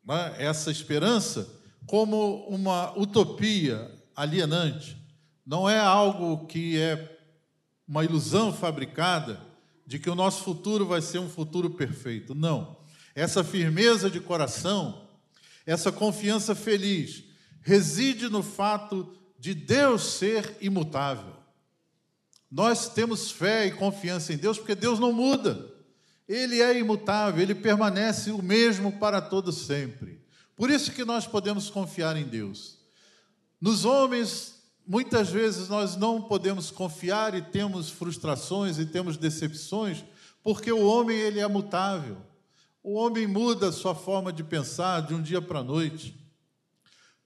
né, 0.06 0.36
essa 0.38 0.70
esperança 0.70 1.50
como 1.86 2.46
uma 2.50 2.98
utopia 2.98 3.90
alienante. 4.16 4.98
Não 5.48 5.70
é 5.70 5.80
algo 5.80 6.46
que 6.46 6.78
é 6.78 7.18
uma 7.88 8.04
ilusão 8.04 8.52
fabricada 8.52 9.42
de 9.86 9.98
que 9.98 10.10
o 10.10 10.16
nosso 10.16 10.44
futuro 10.44 10.86
vai 10.86 11.02
ser 11.02 11.20
um 11.20 11.30
futuro 11.30 11.70
perfeito. 11.70 12.36
Não. 12.36 12.76
Essa 13.16 13.46
firmeza 13.46 14.10
de 14.10 14.20
coração, 14.20 15.08
essa 15.66 15.90
confiança 15.90 16.54
feliz, 16.54 17.24
reside 17.62 18.28
no 18.28 18.44
fato 18.44 19.18
de 19.40 19.54
Deus 19.54 20.04
ser 20.16 20.58
imutável. 20.60 21.34
Nós 22.52 22.90
temos 22.90 23.32
fé 23.32 23.68
e 23.68 23.72
confiança 23.72 24.34
em 24.34 24.38
Deus 24.38 24.58
porque 24.58 24.76
Deus 24.76 25.00
não 25.00 25.14
muda. 25.14 25.74
Ele 26.28 26.62
é 26.62 26.78
imutável, 26.78 27.42
ele 27.42 27.56
permanece 27.56 28.32
o 28.32 28.44
mesmo 28.44 29.00
para 29.00 29.22
todo 29.22 29.54
sempre. 29.54 30.22
Por 30.58 30.70
isso 30.70 30.92
que 30.92 31.06
nós 31.06 31.26
podemos 31.26 31.70
confiar 31.70 32.18
em 32.18 32.26
Deus. 32.26 32.80
Nos 33.62 33.86
homens, 33.86 34.57
muitas 34.88 35.30
vezes 35.30 35.68
nós 35.68 35.98
não 35.98 36.22
podemos 36.22 36.72
confiar 36.72 37.36
e 37.36 37.42
temos 37.42 37.90
frustrações 37.90 38.80
e 38.80 38.86
temos 38.86 39.18
decepções, 39.18 40.04
porque 40.42 40.72
o 40.72 40.88
homem 40.88 41.18
ele 41.18 41.40
é 41.40 41.48
mutável. 41.48 42.18
O 42.82 42.94
homem 42.94 43.28
muda 43.28 43.68
a 43.68 43.72
sua 43.72 43.94
forma 43.94 44.32
de 44.32 44.44
pensar 44.44 45.02
de 45.02 45.14
um 45.14 45.22
dia 45.22 45.42
para 45.42 45.60
a 45.60 45.64
noite. 45.64 46.16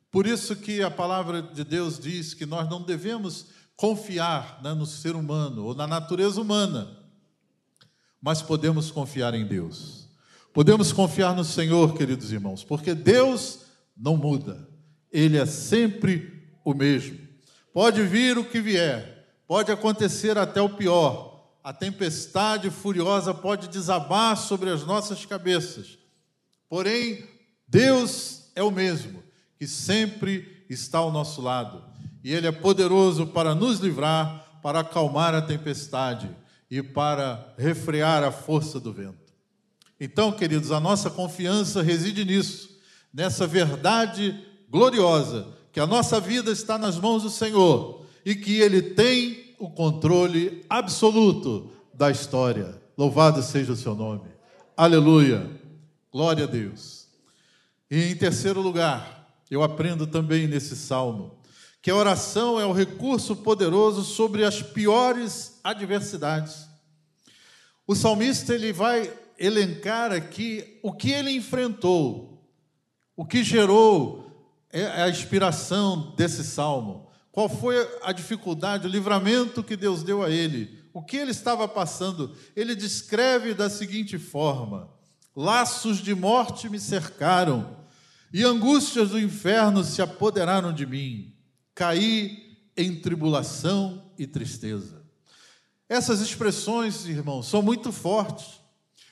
Por 0.09 0.25
isso 0.25 0.55
que 0.55 0.81
a 0.81 0.89
palavra 0.89 1.41
de 1.41 1.63
Deus 1.63 1.99
diz 1.99 2.33
que 2.33 2.45
nós 2.45 2.67
não 2.67 2.81
devemos 2.81 3.45
confiar 3.75 4.59
né, 4.63 4.73
no 4.73 4.85
ser 4.85 5.15
humano 5.15 5.65
ou 5.65 5.75
na 5.75 5.85
natureza 5.85 6.41
humana, 6.41 6.97
mas 8.21 8.41
podemos 8.41 8.89
confiar 8.91 9.33
em 9.33 9.45
Deus. 9.45 10.09
Podemos 10.53 10.91
confiar 10.91 11.35
no 11.35 11.45
Senhor, 11.45 11.93
queridos 11.95 12.31
irmãos, 12.31 12.63
porque 12.63 12.93
Deus 12.93 13.59
não 13.95 14.17
muda, 14.17 14.67
Ele 15.11 15.37
é 15.37 15.45
sempre 15.45 16.43
o 16.65 16.73
mesmo. 16.73 17.20
Pode 17.73 18.03
vir 18.03 18.37
o 18.37 18.43
que 18.43 18.59
vier, 18.59 19.25
pode 19.47 19.71
acontecer 19.71 20.37
até 20.37 20.61
o 20.61 20.69
pior, 20.69 21.31
a 21.63 21.71
tempestade 21.71 22.69
furiosa 22.69 23.33
pode 23.33 23.67
desabar 23.67 24.35
sobre 24.35 24.69
as 24.69 24.85
nossas 24.85 25.25
cabeças, 25.25 25.97
porém, 26.67 27.23
Deus 27.67 28.51
é 28.55 28.63
o 28.63 28.71
mesmo, 28.71 29.23
que 29.57 29.67
sempre 29.67 30.65
está 30.69 30.97
ao 30.97 31.11
nosso 31.11 31.41
lado, 31.41 31.83
e 32.23 32.33
Ele 32.33 32.47
é 32.47 32.51
poderoso 32.51 33.27
para 33.27 33.55
nos 33.55 33.79
livrar, 33.79 34.59
para 34.61 34.81
acalmar 34.81 35.33
a 35.33 35.41
tempestade 35.41 36.29
e 36.69 36.81
para 36.83 37.53
refrear 37.57 38.23
a 38.23 38.31
força 38.31 38.79
do 38.79 38.91
vento. 38.91 39.33
Então, 39.99 40.31
queridos, 40.31 40.71
a 40.71 40.79
nossa 40.79 41.09
confiança 41.09 41.81
reside 41.81 42.25
nisso, 42.25 42.77
nessa 43.13 43.45
verdade 43.45 44.37
gloriosa, 44.69 45.47
que 45.71 45.79
a 45.79 45.87
nossa 45.87 46.19
vida 46.19 46.51
está 46.51 46.77
nas 46.77 46.97
mãos 46.97 47.23
do 47.23 47.29
Senhor 47.29 48.05
e 48.25 48.35
que 48.35 48.59
Ele 48.59 48.81
tem 48.81 49.55
o 49.57 49.69
controle 49.69 50.65
absoluto 50.69 51.71
da 51.93 52.11
história. 52.11 52.81
Louvado 52.97 53.41
seja 53.41 53.71
o 53.73 53.75
seu 53.75 53.95
nome. 53.95 54.29
Aleluia. 54.75 55.49
Glória 56.11 56.43
a 56.43 56.47
Deus. 56.47 57.07
E 57.89 58.11
em 58.11 58.15
terceiro 58.15 58.61
lugar, 58.61 59.33
eu 59.49 59.63
aprendo 59.63 60.05
também 60.07 60.47
nesse 60.47 60.75
salmo 60.75 61.39
que 61.81 61.89
a 61.89 61.95
oração 61.95 62.59
é 62.59 62.65
o 62.65 62.73
recurso 62.73 63.35
poderoso 63.35 64.03
sobre 64.03 64.45
as 64.45 64.61
piores 64.61 65.59
adversidades. 65.63 66.67
O 67.87 67.95
salmista 67.95 68.53
ele 68.53 68.71
vai 68.71 69.11
elencar 69.37 70.11
aqui 70.11 70.79
o 70.83 70.93
que 70.93 71.11
ele 71.11 71.31
enfrentou, 71.31 72.47
o 73.15 73.25
que 73.25 73.43
gerou 73.43 74.30
é, 74.71 75.03
a 75.03 75.09
inspiração 75.09 76.13
desse 76.15 76.43
salmo. 76.43 77.09
Qual 77.31 77.47
foi 77.47 77.75
a 78.03 78.11
dificuldade, 78.11 78.87
o 78.87 78.89
livramento 78.89 79.63
que 79.63 79.77
Deus 79.77 80.03
deu 80.03 80.21
a 80.21 80.29
ele? 80.29 80.81
O 80.93 81.01
que 81.01 81.15
ele 81.15 81.31
estava 81.31 81.67
passando? 81.67 82.35
Ele 82.55 82.75
descreve 82.75 83.53
da 83.53 83.69
seguinte 83.69 84.17
forma: 84.17 84.89
Laços 85.35 85.99
de 85.99 86.13
morte 86.13 86.69
me 86.69 86.79
cercaram, 86.79 87.77
e 88.33 88.43
angústias 88.43 89.09
do 89.09 89.19
inferno 89.19 89.83
se 89.83 90.01
apoderaram 90.01 90.73
de 90.73 90.85
mim. 90.85 91.33
Caí 91.73 92.57
em 92.75 92.99
tribulação 92.99 94.11
e 94.17 94.27
tristeza. 94.27 95.01
Essas 95.87 96.21
expressões, 96.21 97.05
irmãos, 97.05 97.47
são 97.47 97.61
muito 97.61 97.91
fortes. 97.91 98.61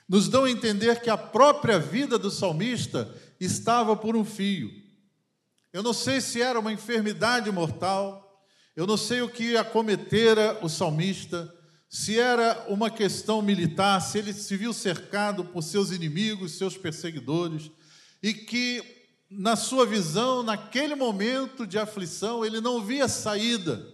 Nos 0.08 0.28
dão 0.28 0.44
a 0.44 0.50
entender 0.50 1.00
que 1.00 1.10
a 1.10 1.16
própria 1.16 1.78
vida 1.78 2.18
do 2.18 2.30
salmista 2.30 3.14
estava 3.38 3.94
por 3.94 4.16
um 4.16 4.24
fio. 4.24 4.70
Eu 5.72 5.84
não 5.84 5.92
sei 5.92 6.20
se 6.20 6.42
era 6.42 6.58
uma 6.58 6.72
enfermidade 6.72 7.50
mortal, 7.52 8.44
eu 8.74 8.86
não 8.86 8.96
sei 8.96 9.22
o 9.22 9.28
que 9.28 9.56
acometera 9.56 10.58
o 10.62 10.68
salmista, 10.68 11.52
se 11.88 12.18
era 12.18 12.66
uma 12.68 12.90
questão 12.90 13.40
militar, 13.40 14.00
se 14.00 14.18
ele 14.18 14.32
se 14.32 14.56
viu 14.56 14.72
cercado 14.72 15.44
por 15.44 15.62
seus 15.62 15.92
inimigos, 15.92 16.58
seus 16.58 16.76
perseguidores, 16.76 17.70
e 18.20 18.34
que, 18.34 18.82
na 19.30 19.54
sua 19.54 19.86
visão, 19.86 20.42
naquele 20.42 20.96
momento 20.96 21.64
de 21.64 21.78
aflição, 21.78 22.44
ele 22.44 22.60
não 22.60 22.82
via 22.82 23.06
saída, 23.06 23.86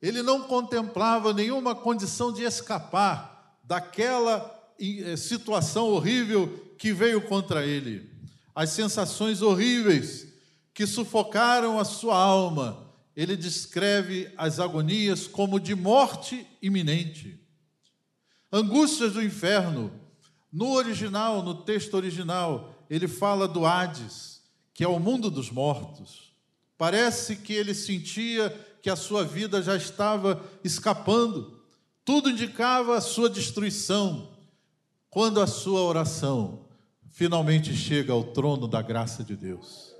ele 0.00 0.22
não 0.22 0.42
contemplava 0.42 1.32
nenhuma 1.32 1.74
condição 1.74 2.32
de 2.32 2.42
escapar 2.42 3.58
daquela 3.64 4.72
eh, 4.78 5.16
situação 5.16 5.86
horrível 5.86 6.74
que 6.78 6.92
veio 6.92 7.20
contra 7.22 7.66
ele. 7.66 8.08
As 8.54 8.70
sensações 8.70 9.42
horríveis 9.42 10.35
que 10.76 10.86
sufocaram 10.86 11.80
a 11.80 11.86
sua 11.86 12.18
alma. 12.18 12.86
Ele 13.16 13.34
descreve 13.34 14.30
as 14.36 14.60
agonias 14.60 15.26
como 15.26 15.58
de 15.58 15.74
morte 15.74 16.46
iminente. 16.60 17.40
Angústias 18.52 19.14
do 19.14 19.22
inferno. 19.22 19.90
No 20.52 20.72
original, 20.72 21.42
no 21.42 21.54
texto 21.54 21.94
original, 21.94 22.74
ele 22.90 23.08
fala 23.08 23.48
do 23.48 23.64
Hades, 23.64 24.42
que 24.74 24.84
é 24.84 24.88
o 24.88 25.00
mundo 25.00 25.30
dos 25.30 25.50
mortos. 25.50 26.30
Parece 26.76 27.36
que 27.36 27.54
ele 27.54 27.72
sentia 27.72 28.50
que 28.82 28.90
a 28.90 28.96
sua 28.96 29.24
vida 29.24 29.62
já 29.62 29.76
estava 29.76 30.44
escapando. 30.62 31.58
Tudo 32.04 32.28
indicava 32.28 32.98
a 32.98 33.00
sua 33.00 33.30
destruição. 33.30 34.28
Quando 35.08 35.40
a 35.40 35.46
sua 35.46 35.80
oração 35.80 36.66
finalmente 37.08 37.74
chega 37.74 38.12
ao 38.12 38.24
trono 38.24 38.68
da 38.68 38.82
graça 38.82 39.24
de 39.24 39.34
Deus. 39.34 39.95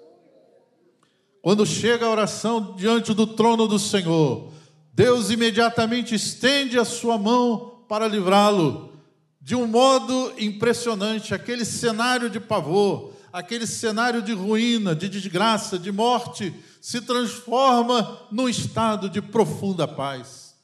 Quando 1.47 1.65
chega 1.65 2.05
a 2.05 2.11
oração 2.11 2.75
diante 2.77 3.15
do 3.15 3.25
trono 3.25 3.69
do 3.69 3.79
Senhor, 3.79 4.53
Deus 4.93 5.31
imediatamente 5.31 6.13
estende 6.13 6.77
a 6.77 6.85
sua 6.85 7.17
mão 7.17 7.85
para 7.89 8.09
livrá-lo. 8.09 8.93
De 9.41 9.55
um 9.55 9.65
modo 9.65 10.33
impressionante, 10.41 11.33
aquele 11.33 11.65
cenário 11.65 12.29
de 12.29 12.41
pavor, 12.41 13.13
aquele 13.33 13.65
cenário 13.65 14.23
de 14.23 14.33
ruína, 14.33 14.93
de 14.93 15.09
desgraça, 15.09 15.79
de 15.79 15.93
morte, 15.93 16.53
se 16.81 17.01
transforma 17.01 18.23
num 18.33 18.49
estado 18.49 19.09
de 19.09 19.23
profunda 19.23 19.87
paz. 19.87 20.57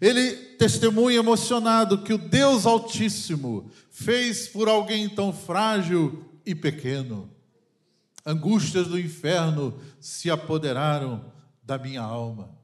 Ele 0.00 0.36
testemunha 0.56 1.18
emocionado 1.18 1.98
que 1.98 2.12
o 2.12 2.18
Deus 2.18 2.64
Altíssimo 2.64 3.68
fez 3.90 4.46
por 4.46 4.68
alguém 4.68 5.08
tão 5.08 5.32
frágil 5.32 6.24
e 6.46 6.54
pequeno 6.54 7.28
angústias 8.28 8.86
do 8.86 9.00
inferno 9.00 9.80
se 9.98 10.30
apoderaram 10.30 11.32
da 11.62 11.78
minha 11.78 12.02
alma. 12.02 12.54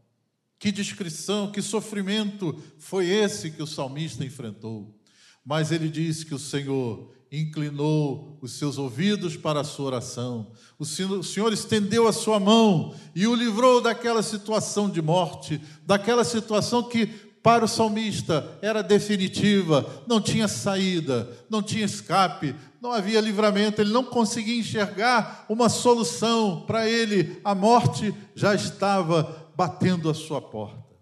Que 0.58 0.70
descrição, 0.70 1.50
que 1.50 1.62
sofrimento 1.62 2.54
foi 2.78 3.06
esse 3.06 3.50
que 3.50 3.62
o 3.62 3.66
salmista 3.66 4.22
enfrentou. 4.22 4.94
Mas 5.42 5.72
ele 5.72 5.88
diz 5.88 6.22
que 6.22 6.34
o 6.34 6.38
Senhor 6.38 7.14
inclinou 7.32 8.38
os 8.42 8.52
seus 8.52 8.76
ouvidos 8.76 9.38
para 9.38 9.60
a 9.60 9.64
sua 9.64 9.86
oração. 9.86 10.52
O 10.78 10.84
Senhor, 10.84 11.52
estendeu 11.52 12.06
a 12.06 12.12
sua 12.12 12.38
mão 12.38 12.94
e 13.14 13.26
o 13.26 13.34
livrou 13.34 13.80
daquela 13.80 14.22
situação 14.22 14.90
de 14.90 15.00
morte, 15.00 15.60
daquela 15.86 16.24
situação 16.24 16.82
que 16.82 17.06
para 17.44 17.66
o 17.66 17.68
salmista 17.68 18.56
era 18.62 18.82
definitiva, 18.82 20.02
não 20.06 20.18
tinha 20.18 20.48
saída, 20.48 21.30
não 21.50 21.62
tinha 21.62 21.84
escape, 21.84 22.56
não 22.80 22.90
havia 22.90 23.20
livramento, 23.20 23.82
ele 23.82 23.92
não 23.92 24.02
conseguia 24.02 24.58
enxergar 24.58 25.44
uma 25.46 25.68
solução 25.68 26.64
para 26.66 26.88
ele, 26.88 27.38
a 27.44 27.54
morte 27.54 28.14
já 28.34 28.54
estava 28.54 29.50
batendo 29.54 30.08
a 30.08 30.14
sua 30.14 30.40
porta. 30.40 30.96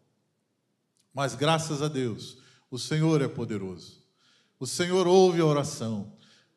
Mas 1.14 1.36
graças 1.36 1.80
a 1.80 1.86
Deus, 1.86 2.38
o 2.68 2.76
Senhor 2.76 3.22
é 3.22 3.28
poderoso, 3.28 4.02
o 4.58 4.66
Senhor 4.66 5.06
ouve 5.06 5.40
a 5.40 5.46
oração. 5.46 6.12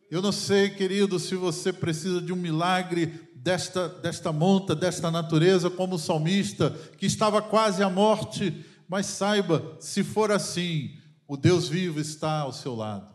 Eu 0.10 0.20
não 0.20 0.32
sei, 0.32 0.72
querido, 0.72 1.20
se 1.20 1.36
você 1.36 1.72
precisa 1.72 2.20
de 2.20 2.34
um 2.34 2.38
milagre 2.38 3.30
desta, 3.36 3.88
desta 3.88 4.32
monta, 4.32 4.74
desta 4.74 5.12
natureza, 5.12 5.70
como 5.70 5.96
o 5.96 6.00
salmista, 6.00 6.72
que 6.98 7.06
estava 7.06 7.40
quase 7.40 7.84
à 7.84 7.90
morte 7.90 8.66
mas 8.88 9.06
saiba, 9.06 9.78
se 9.80 10.04
for 10.04 10.32
assim, 10.32 10.98
o 11.28 11.36
Deus 11.36 11.68
vivo 11.68 12.00
está 12.00 12.40
ao 12.40 12.54
seu 12.54 12.76
lado. 12.76 13.14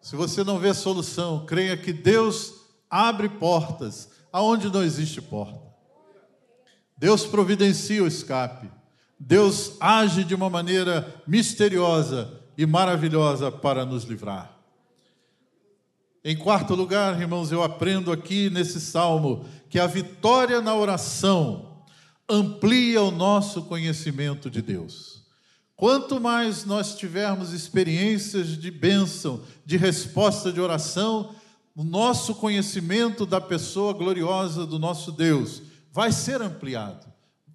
Se 0.00 0.16
você 0.16 0.42
não 0.42 0.58
vê 0.58 0.72
solução, 0.72 1.44
creia 1.44 1.76
que 1.76 1.92
Deus 1.92 2.54
abre 2.88 3.28
portas 3.28 4.10
aonde 4.32 4.70
não 4.70 4.82
existe 4.82 5.20
porta. 5.20 5.60
Deus 6.96 7.26
providencia 7.26 8.02
o 8.02 8.06
escape. 8.06 8.70
Deus 9.18 9.76
age 9.80 10.24
de 10.24 10.34
uma 10.34 10.48
maneira 10.48 11.22
misteriosa 11.26 12.40
e 12.56 12.64
maravilhosa 12.66 13.50
para 13.50 13.84
nos 13.84 14.04
livrar. 14.04 14.56
Em 16.24 16.36
quarto 16.36 16.74
lugar, 16.74 17.20
irmãos, 17.20 17.52
eu 17.52 17.62
aprendo 17.62 18.10
aqui 18.10 18.50
nesse 18.50 18.80
salmo 18.80 19.44
que 19.68 19.78
a 19.78 19.86
vitória 19.86 20.60
na 20.60 20.74
oração 20.74 21.67
amplia 22.28 23.02
o 23.02 23.10
nosso 23.10 23.62
conhecimento 23.62 24.50
de 24.50 24.60
Deus. 24.60 25.22
Quanto 25.74 26.20
mais 26.20 26.64
nós 26.64 26.96
tivermos 26.96 27.52
experiências 27.52 28.48
de 28.58 28.70
bênção, 28.70 29.40
de 29.64 29.76
resposta 29.76 30.52
de 30.52 30.60
oração, 30.60 31.34
o 31.74 31.84
nosso 31.84 32.34
conhecimento 32.34 33.24
da 33.24 33.40
pessoa 33.40 33.92
gloriosa 33.92 34.66
do 34.66 34.78
nosso 34.78 35.12
Deus 35.12 35.62
vai 35.92 36.10
ser 36.10 36.42
ampliado. 36.42 37.06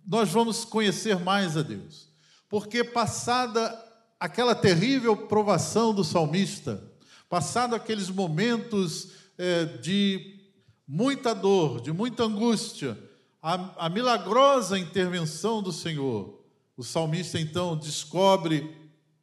Nós 0.08 0.30
vamos 0.30 0.64
conhecer 0.64 1.20
mais 1.20 1.58
a 1.58 1.62
Deus. 1.62 2.08
Porque 2.50 2.84
passada 2.84 3.78
aquela 4.20 4.56
terrível 4.56 5.18
provação 5.18 5.94
do 5.94 6.04
salmista, 6.04 6.82
passado 7.30 7.76
aqueles 7.76 8.10
momentos 8.10 9.10
é, 9.38 9.66
de 9.66 10.40
muita 10.88 11.36
dor, 11.36 11.82
de 11.82 11.92
muita 11.92 12.24
angústia, 12.24 12.98
a, 13.44 13.88
a 13.88 13.90
milagrosa 13.90 14.80
intervenção 14.80 15.62
do 15.62 15.74
Senhor, 15.74 16.42
o 16.78 16.84
salmista 16.84 17.38
então 17.38 17.76
descobre 17.76 18.74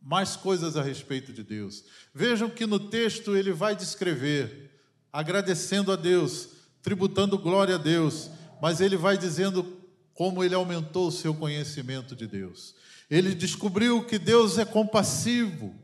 mais 0.01 0.37
coisas 0.37 0.77
a 0.77 0.83
respeito 0.83 1.33
de 1.33 1.43
Deus. 1.43 1.85
Vejam 2.15 2.51
que 2.51 2.67
no 2.67 2.79
texto 2.79 3.35
ele 3.35 3.51
vai 3.51 3.75
descrever, 3.75 4.79
agradecendo 5.11 5.91
a 5.91 5.97
Deus, 5.97 6.51
tributando 6.83 7.39
glória 7.39 7.77
a 7.77 7.79
Deus, 7.79 8.31
mas 8.61 8.83
ele 8.83 8.97
vai 8.97 9.17
dizendo 9.17 9.79
como 10.13 10.45
ele 10.45 10.55
aumentou 10.55 11.09
o 11.09 11.13
seu 11.13 11.33
conhecimento 11.33 12.15
de 12.15 12.27
Deus. 12.27 12.75
Ele 13.09 13.35
descobriu 13.35 14.05
que 14.05 14.19
Deus 14.19 14.59
é 14.59 14.67
compassivo, 14.67 15.75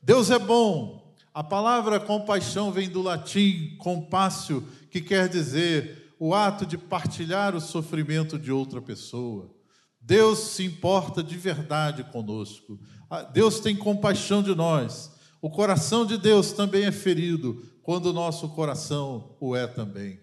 Deus 0.00 0.30
é 0.30 0.38
bom. 0.38 1.12
A 1.34 1.42
palavra 1.42 1.98
compaixão 1.98 2.70
vem 2.70 2.88
do 2.88 3.02
latim 3.02 3.76
compassio, 3.78 4.66
que 4.88 5.00
quer 5.00 5.28
dizer 5.28 6.05
o 6.18 6.34
ato 6.34 6.64
de 6.64 6.78
partilhar 6.78 7.54
o 7.54 7.60
sofrimento 7.60 8.38
de 8.38 8.50
outra 8.50 8.80
pessoa. 8.80 9.54
Deus 10.00 10.38
se 10.38 10.64
importa 10.64 11.22
de 11.22 11.36
verdade 11.36 12.04
conosco. 12.04 12.78
Ah, 13.10 13.22
Deus 13.22 13.60
tem 13.60 13.76
compaixão 13.76 14.42
de 14.42 14.54
nós. 14.54 15.12
O 15.42 15.50
coração 15.50 16.06
de 16.06 16.16
Deus 16.16 16.52
também 16.52 16.84
é 16.84 16.92
ferido 16.92 17.62
quando 17.82 18.06
o 18.06 18.12
nosso 18.12 18.48
coração 18.50 19.36
o 19.40 19.54
é 19.54 19.66
também. 19.66 20.20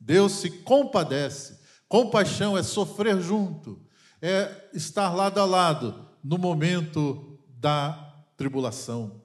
Deus 0.00 0.32
se 0.32 0.50
compadece. 0.50 1.60
Compaixão 1.88 2.56
é 2.56 2.62
sofrer 2.62 3.20
junto 3.20 3.90
é 4.20 4.68
estar 4.74 5.14
lado 5.14 5.40
a 5.40 5.44
lado 5.44 6.06
no 6.22 6.36
momento 6.36 7.38
da 7.48 8.22
tribulação. 8.36 9.22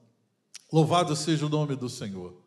Louvado 0.72 1.14
seja 1.14 1.46
o 1.46 1.50
nome 1.50 1.76
do 1.76 1.88
Senhor. 1.88 2.45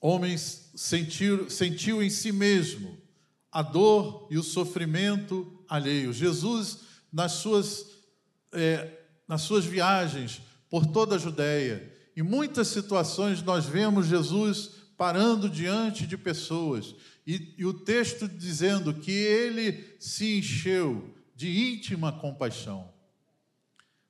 Homens 0.00 0.70
sentiu, 0.74 1.50
sentiu 1.50 2.02
em 2.02 2.08
si 2.08 2.32
mesmo 2.32 2.98
a 3.52 3.62
dor 3.62 4.28
e 4.30 4.38
o 4.38 4.42
sofrimento 4.42 5.62
alheio. 5.68 6.12
Jesus, 6.12 6.78
nas 7.12 7.32
suas, 7.32 7.86
é, 8.52 8.98
nas 9.28 9.42
suas 9.42 9.64
viagens 9.64 10.40
por 10.70 10.86
toda 10.86 11.16
a 11.16 11.18
Judéia, 11.18 11.92
em 12.16 12.22
muitas 12.22 12.68
situações 12.68 13.42
nós 13.42 13.66
vemos 13.66 14.06
Jesus 14.06 14.70
parando 14.96 15.48
diante 15.48 16.06
de 16.06 16.16
pessoas 16.16 16.94
e, 17.26 17.54
e 17.58 17.64
o 17.64 17.72
texto 17.72 18.28
dizendo 18.28 18.94
que 18.94 19.10
ele 19.10 19.96
se 19.98 20.38
encheu 20.38 21.14
de 21.34 21.72
íntima 21.72 22.12
compaixão. 22.12 22.92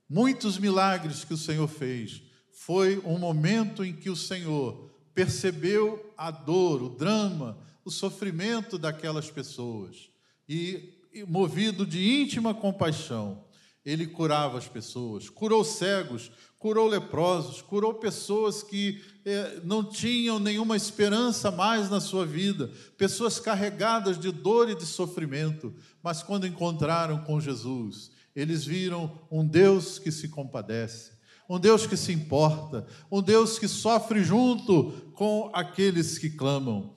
Muitos 0.08 0.58
milagres 0.58 1.24
que 1.24 1.34
o 1.34 1.38
Senhor 1.38 1.68
fez 1.68 2.22
foi 2.50 2.98
um 3.04 3.18
momento 3.18 3.84
em 3.84 3.92
que 3.92 4.10
o 4.10 4.16
Senhor 4.16 4.89
percebeu 5.14 6.12
a 6.16 6.30
dor, 6.30 6.82
o 6.82 6.88
drama, 6.88 7.58
o 7.84 7.90
sofrimento 7.90 8.78
daquelas 8.78 9.30
pessoas. 9.30 10.10
E, 10.48 10.94
movido 11.26 11.86
de 11.86 12.22
íntima 12.22 12.54
compaixão, 12.54 13.44
ele 13.84 14.06
curava 14.06 14.58
as 14.58 14.68
pessoas, 14.68 15.28
curou 15.28 15.64
cegos, 15.64 16.30
curou 16.58 16.86
leprosos, 16.86 17.62
curou 17.62 17.94
pessoas 17.94 18.62
que 18.62 19.02
eh, 19.24 19.60
não 19.64 19.82
tinham 19.82 20.38
nenhuma 20.38 20.76
esperança 20.76 21.50
mais 21.50 21.88
na 21.88 22.00
sua 22.00 22.26
vida, 22.26 22.70
pessoas 22.98 23.40
carregadas 23.40 24.18
de 24.18 24.30
dor 24.30 24.68
e 24.68 24.74
de 24.74 24.84
sofrimento, 24.84 25.74
mas 26.02 26.22
quando 26.22 26.46
encontraram 26.46 27.24
com 27.24 27.40
Jesus, 27.40 28.10
eles 28.36 28.64
viram 28.64 29.18
um 29.30 29.46
Deus 29.46 29.98
que 29.98 30.12
se 30.12 30.28
compadece, 30.28 31.12
um 31.50 31.58
Deus 31.58 31.84
que 31.86 31.96
se 31.96 32.12
importa, 32.12 32.86
um 33.10 33.20
Deus 33.20 33.58
que 33.58 33.66
sofre 33.66 34.22
junto 34.22 34.92
com 35.14 35.50
aqueles 35.52 36.16
que 36.16 36.30
clamam. 36.30 36.94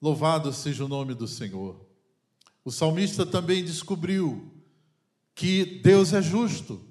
Louvado 0.00 0.52
seja 0.52 0.84
o 0.84 0.88
nome 0.88 1.12
do 1.12 1.26
Senhor. 1.26 1.84
O 2.64 2.70
salmista 2.70 3.26
também 3.26 3.64
descobriu 3.64 4.50
que 5.34 5.80
Deus 5.82 6.12
é 6.12 6.22
justo 6.22 6.88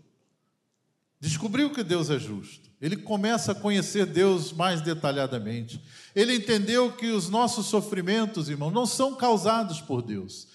descobriu 1.20 1.70
que 1.70 1.84
Deus 1.84 2.10
é 2.10 2.18
justo. 2.18 2.70
Ele 2.82 2.96
começa 2.96 3.52
a 3.52 3.56
conhecer 3.56 4.06
Deus 4.06 4.54
mais 4.54 4.82
detalhadamente. 4.82 5.82
Ele 6.16 6.34
entendeu 6.34 6.94
que 6.94 7.08
os 7.08 7.28
nossos 7.28 7.66
sofrimentos, 7.66 8.50
irmão, 8.50 8.72
não 8.72 8.86
são 8.86 9.16
causados 9.16 9.82
por 9.82 10.02
Deus. 10.02 10.48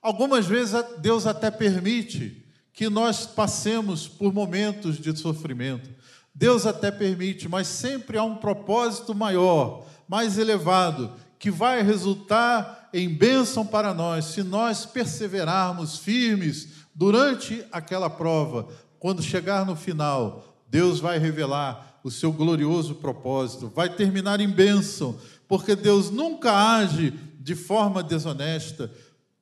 Algumas 0.00 0.46
vezes 0.46 0.74
Deus 1.00 1.26
até 1.26 1.50
permite 1.50 2.41
que 2.72 2.88
nós 2.88 3.26
passemos 3.26 4.08
por 4.08 4.32
momentos 4.32 4.98
de 4.98 5.16
sofrimento. 5.16 5.90
Deus 6.34 6.66
até 6.66 6.90
permite, 6.90 7.48
mas 7.48 7.66
sempre 7.66 8.16
há 8.16 8.24
um 8.24 8.36
propósito 8.36 9.14
maior, 9.14 9.86
mais 10.08 10.38
elevado, 10.38 11.12
que 11.38 11.50
vai 11.50 11.82
resultar 11.82 12.88
em 12.94 13.08
bênção 13.08 13.66
para 13.66 13.92
nós, 13.92 14.26
se 14.26 14.42
nós 14.42 14.86
perseverarmos 14.86 15.98
firmes 15.98 16.68
durante 16.94 17.64
aquela 17.72 18.08
prova, 18.08 18.68
quando 18.98 19.22
chegar 19.22 19.66
no 19.66 19.74
final, 19.74 20.56
Deus 20.68 21.00
vai 21.00 21.18
revelar 21.18 22.00
o 22.04 22.10
seu 22.10 22.32
glorioso 22.32 22.94
propósito, 22.96 23.70
vai 23.74 23.94
terminar 23.94 24.40
em 24.40 24.48
bênção, 24.48 25.18
porque 25.48 25.74
Deus 25.76 26.10
nunca 26.10 26.52
age 26.52 27.12
de 27.38 27.54
forma 27.54 28.02
desonesta. 28.02 28.90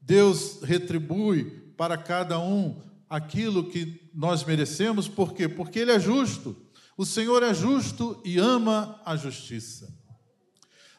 Deus 0.00 0.58
retribui 0.62 1.44
para 1.76 1.96
cada 1.96 2.38
um 2.38 2.80
aquilo 3.10 3.68
que 3.68 4.08
nós 4.14 4.44
merecemos, 4.44 5.08
por 5.08 5.34
quê? 5.34 5.48
Porque 5.48 5.80
Ele 5.80 5.90
é 5.90 5.98
justo. 5.98 6.56
O 6.96 7.04
Senhor 7.04 7.42
é 7.42 7.52
justo 7.52 8.22
e 8.24 8.38
ama 8.38 9.02
a 9.04 9.16
justiça. 9.16 9.92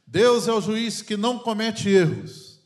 Deus 0.06 0.50
é 0.50 0.52
o 0.52 0.60
juiz 0.60 1.02
que 1.02 1.15
não 1.15 1.39
comete 1.39 1.88
erros. 1.88 2.60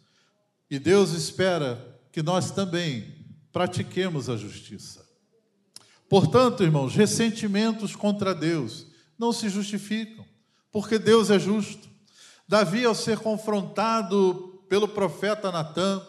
E 0.68 0.80
Deus 0.80 1.12
espera 1.12 2.02
que 2.12 2.24
nós 2.24 2.50
também 2.50 3.24
pratiquemos 3.52 4.30
a 4.30 4.36
justiça. 4.36 5.06
Portanto, 6.10 6.64
irmãos, 6.64 6.96
ressentimentos 6.96 7.96
contra 7.96 8.34
Deus 8.34 8.88
não 9.18 9.32
se 9.32 9.48
justificam, 9.48 10.26
porque 10.72 10.98
Deus 10.98 11.30
é 11.30 11.38
justo. 11.38 11.88
Davi, 12.48 12.84
ao 12.84 12.96
ser 12.96 13.20
confrontado 13.20 14.64
pelo 14.68 14.88
profeta 14.88 15.52
Natã, 15.52 16.02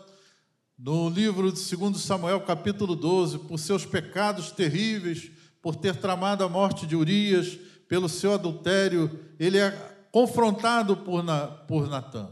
no 0.78 1.08
livro 1.08 1.50
de 1.50 1.76
2 1.76 2.00
Samuel, 2.00 2.40
capítulo 2.42 2.94
12, 2.94 3.38
por 3.40 3.58
seus 3.58 3.86
pecados 3.86 4.50
terríveis, 4.50 5.30
por 5.62 5.74
ter 5.74 5.96
tramado 5.96 6.44
a 6.44 6.48
morte 6.48 6.86
de 6.86 6.94
Urias, 6.94 7.58
pelo 7.88 8.08
seu 8.08 8.34
adultério, 8.34 9.18
ele 9.38 9.58
é 9.58 9.70
confrontado 10.12 10.96
por, 10.98 11.22
Na, 11.22 11.46
por 11.46 11.88
Natã. 11.88 12.28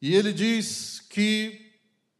E 0.00 0.14
ele 0.14 0.32
diz 0.32 1.00
que 1.00 1.72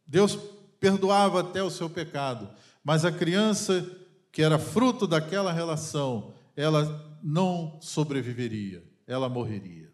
Deus 0.05 0.37
perdoava 0.79 1.39
até 1.39 1.63
o 1.63 1.69
seu 1.69 1.89
pecado, 1.89 2.49
mas 2.83 3.05
a 3.05 3.11
criança 3.11 3.89
que 4.31 4.41
era 4.41 4.59
fruto 4.59 5.07
daquela 5.07 5.53
relação, 5.53 6.33
ela 6.55 7.17
não 7.23 7.79
sobreviveria, 7.81 8.83
ela 9.07 9.29
morreria. 9.29 9.89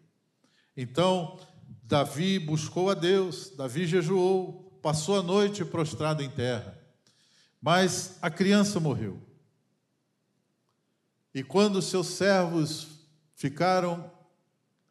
Então, 0.76 1.38
Davi 1.84 2.38
buscou 2.38 2.90
a 2.90 2.94
Deus, 2.94 3.52
Davi 3.56 3.86
jejuou, 3.86 4.71
passou 4.82 5.18
a 5.18 5.22
noite 5.22 5.64
prostrado 5.64 6.22
em 6.22 6.28
terra, 6.28 6.76
mas 7.60 8.18
a 8.20 8.28
criança 8.28 8.80
morreu. 8.80 9.22
E 11.32 11.42
quando 11.42 11.80
seus 11.80 12.08
servos 12.08 12.88
ficaram 13.36 14.10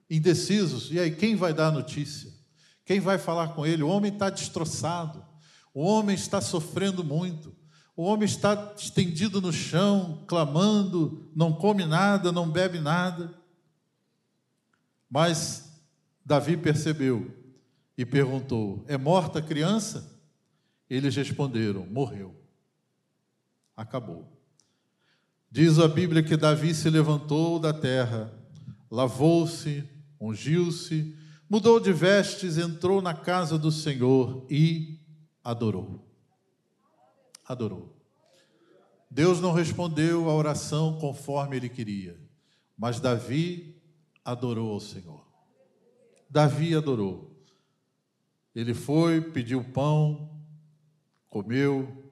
indecisos, 0.10 0.90
e 0.92 1.00
aí 1.00 1.14
quem 1.14 1.36
vai 1.36 1.54
dar 1.54 1.68
a 1.68 1.72
notícia? 1.72 2.32
Quem 2.86 3.00
vai 3.00 3.18
falar 3.18 3.50
com 3.50 3.66
ele? 3.66 3.84
O 3.84 3.90
homem 3.90 4.12
está 4.12 4.30
destroçado, 4.30 5.24
o 5.74 5.82
homem 5.82 6.16
está 6.16 6.40
sofrendo 6.40 7.04
muito. 7.04 7.54
O 7.96 8.04
homem 8.04 8.26
está 8.26 8.74
estendido 8.78 9.42
no 9.42 9.52
chão, 9.52 10.24
clamando, 10.26 11.30
não 11.36 11.54
come 11.54 11.86
nada, 11.86 12.32
não 12.32 12.50
bebe 12.50 12.80
nada. 12.80 13.34
Mas 15.10 15.70
Davi 16.26 16.56
percebeu 16.56 17.41
e 18.02 18.06
perguntou: 18.06 18.84
É 18.88 18.98
morta 18.98 19.38
a 19.38 19.42
criança? 19.44 20.20
Eles 20.90 21.16
responderam: 21.16 21.86
Morreu. 21.86 22.36
Acabou. 23.78 24.28
Diz 25.52 25.78
a 25.78 25.88
Bíblia 25.88 26.24
que 26.24 26.36
Davi 26.36 26.74
se 26.74 26.90
levantou 26.90 27.60
da 27.60 27.72
terra, 27.72 28.34
lavou-se, 28.90 29.88
ungiu-se, 30.20 31.16
mudou 31.48 31.80
de 31.80 31.94
vestes, 31.94 32.58
entrou 32.58 33.04
na 33.04 33.14
casa 33.14 33.56
do 33.56 33.72
Senhor 33.72 34.48
e 34.50 35.00
adorou. 35.44 36.04
Adorou. 37.46 37.96
Deus 39.12 39.40
não 39.40 39.52
respondeu 39.52 40.28
a 40.28 40.34
oração 40.34 40.98
conforme 40.98 41.56
ele 41.58 41.70
queria, 41.70 42.20
mas 42.76 43.00
Davi 43.00 43.80
adorou 44.26 44.74
ao 44.74 44.80
Senhor. 44.80 45.24
Davi 46.28 46.74
adorou. 46.74 47.31
Ele 48.54 48.74
foi, 48.74 49.22
pediu 49.22 49.64
pão, 49.64 50.30
comeu, 51.30 52.12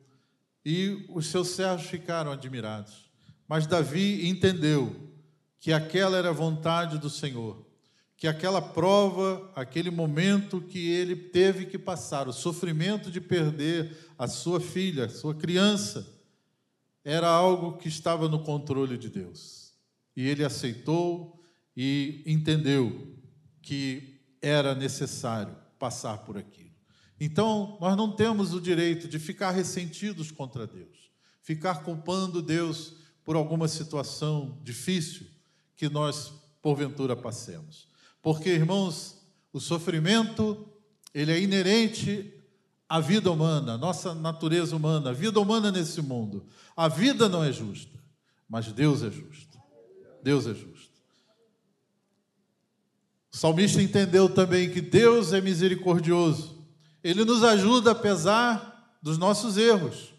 e 0.66 1.06
os 1.10 1.28
seus 1.28 1.50
servos 1.50 1.88
ficaram 1.88 2.32
admirados. 2.32 3.10
Mas 3.48 3.68
Davi 3.68 4.28
entendeu 4.28 4.96
que 5.60 5.74
aquela 5.74 6.18
era 6.18 6.30
a 6.30 6.34
vontade 6.34 6.98
do 6.98 7.10
Senhor, 7.10 7.66
que 8.16 8.28
aquela 8.28 8.62
prova, 8.62 9.52
aquele 9.56 9.90
momento 9.90 10.62
que 10.62 10.90
ele 10.90 11.16
teve 11.16 11.66
que 11.66 11.78
passar, 11.78 12.28
o 12.28 12.34
sofrimento 12.34 13.12
de 13.12 13.20
perder 13.20 13.98
a 14.18 14.28
sua 14.28 14.62
filha, 14.62 15.06
a 15.06 15.10
sua 15.10 15.36
criança, 15.36 16.08
era 17.04 17.28
algo 17.28 17.78
que 17.78 17.88
estava 17.88 18.30
no 18.30 18.44
controle 18.44 18.98
de 18.98 19.10
Deus. 19.10 19.74
E 20.16 20.28
ele 20.28 20.44
aceitou 20.44 21.42
e 21.76 22.24
entendeu 22.26 23.18
que 23.62 24.22
era 24.42 24.76
necessário 24.76 25.56
passar 25.80 26.20
por 26.20 26.38
aquilo. 26.38 26.70
Então, 27.20 27.78
nós 27.82 27.98
não 27.98 28.12
temos 28.12 28.54
o 28.54 28.62
direito 28.62 29.08
de 29.08 29.18
ficar 29.18 29.52
ressentidos 29.52 30.32
contra 30.32 30.68
Deus, 30.68 31.12
ficar 31.42 31.84
culpando 31.84 32.42
Deus 32.42 32.94
por 33.24 33.36
alguma 33.36 33.68
situação 33.68 34.60
difícil 34.64 35.28
que 35.76 35.90
nós 35.90 36.34
porventura 36.62 37.16
passemos. 37.16 37.88
Porque, 38.22 38.50
irmãos, 38.50 39.18
o 39.52 39.60
sofrimento, 39.60 40.68
ele 41.14 41.32
é 41.32 41.42
inerente 41.42 42.34
à 42.88 43.00
vida 43.00 43.32
humana, 43.32 43.74
à 43.74 43.78
nossa 43.78 44.14
natureza 44.14 44.76
humana, 44.76 45.10
a 45.12 45.14
vida 45.14 45.40
humana 45.40 45.72
nesse 45.72 46.02
mundo. 46.02 46.46
A 46.76 46.88
vida 46.88 47.28
não 47.28 47.44
é 47.44 47.52
justa, 47.52 47.98
mas 48.48 48.72
Deus 48.72 49.04
é 49.04 49.12
justo. 49.12 49.60
Deus 50.24 50.48
é 50.48 50.54
justo. 50.54 50.79
O 53.32 53.38
salmista 53.38 53.82
entendeu 53.82 54.28
também 54.28 54.70
que 54.72 54.82
Deus 54.82 55.34
é 55.34 55.42
misericordioso. 55.42 56.66
Ele 57.04 57.24
nos 57.24 57.44
ajuda 57.44 57.92
apesar 57.92 58.98
dos 59.02 59.18
nossos 59.18 59.58
erros. 59.58 60.14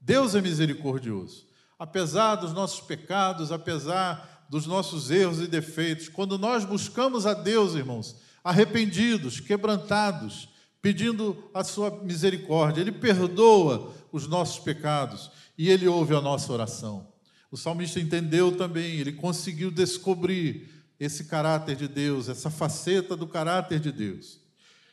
Deus 0.00 0.34
é 0.34 0.40
misericordioso. 0.40 1.46
Apesar 1.78 2.36
dos 2.36 2.52
nossos 2.52 2.80
pecados, 2.80 3.52
apesar 3.52 4.46
dos 4.50 4.66
nossos 4.66 5.10
erros 5.10 5.40
e 5.40 5.46
defeitos, 5.46 6.08
quando 6.08 6.38
nós 6.38 6.64
buscamos 6.64 7.26
a 7.26 7.34
Deus, 7.34 7.74
irmãos, 7.74 8.16
arrependidos, 8.42 9.40
quebrantados, 9.40 10.48
pedindo 10.82 11.50
a 11.54 11.62
sua 11.62 11.90
misericórdia, 12.02 12.80
Ele 12.80 12.92
perdoa 12.92 13.92
os 14.10 14.26
nossos 14.26 14.58
pecados 14.58 15.30
e 15.56 15.70
Ele 15.70 15.86
ouve 15.86 16.14
a 16.14 16.20
nossa 16.20 16.52
oração. 16.52 17.06
O 17.50 17.56
salmista 17.56 17.98
entendeu 17.98 18.54
também, 18.56 18.96
ele 18.96 19.12
conseguiu 19.12 19.70
descobrir 19.70 20.77
esse 20.98 21.24
caráter 21.24 21.76
de 21.76 21.86
Deus, 21.86 22.28
essa 22.28 22.50
faceta 22.50 23.16
do 23.16 23.26
caráter 23.26 23.78
de 23.78 23.92
Deus. 23.92 24.40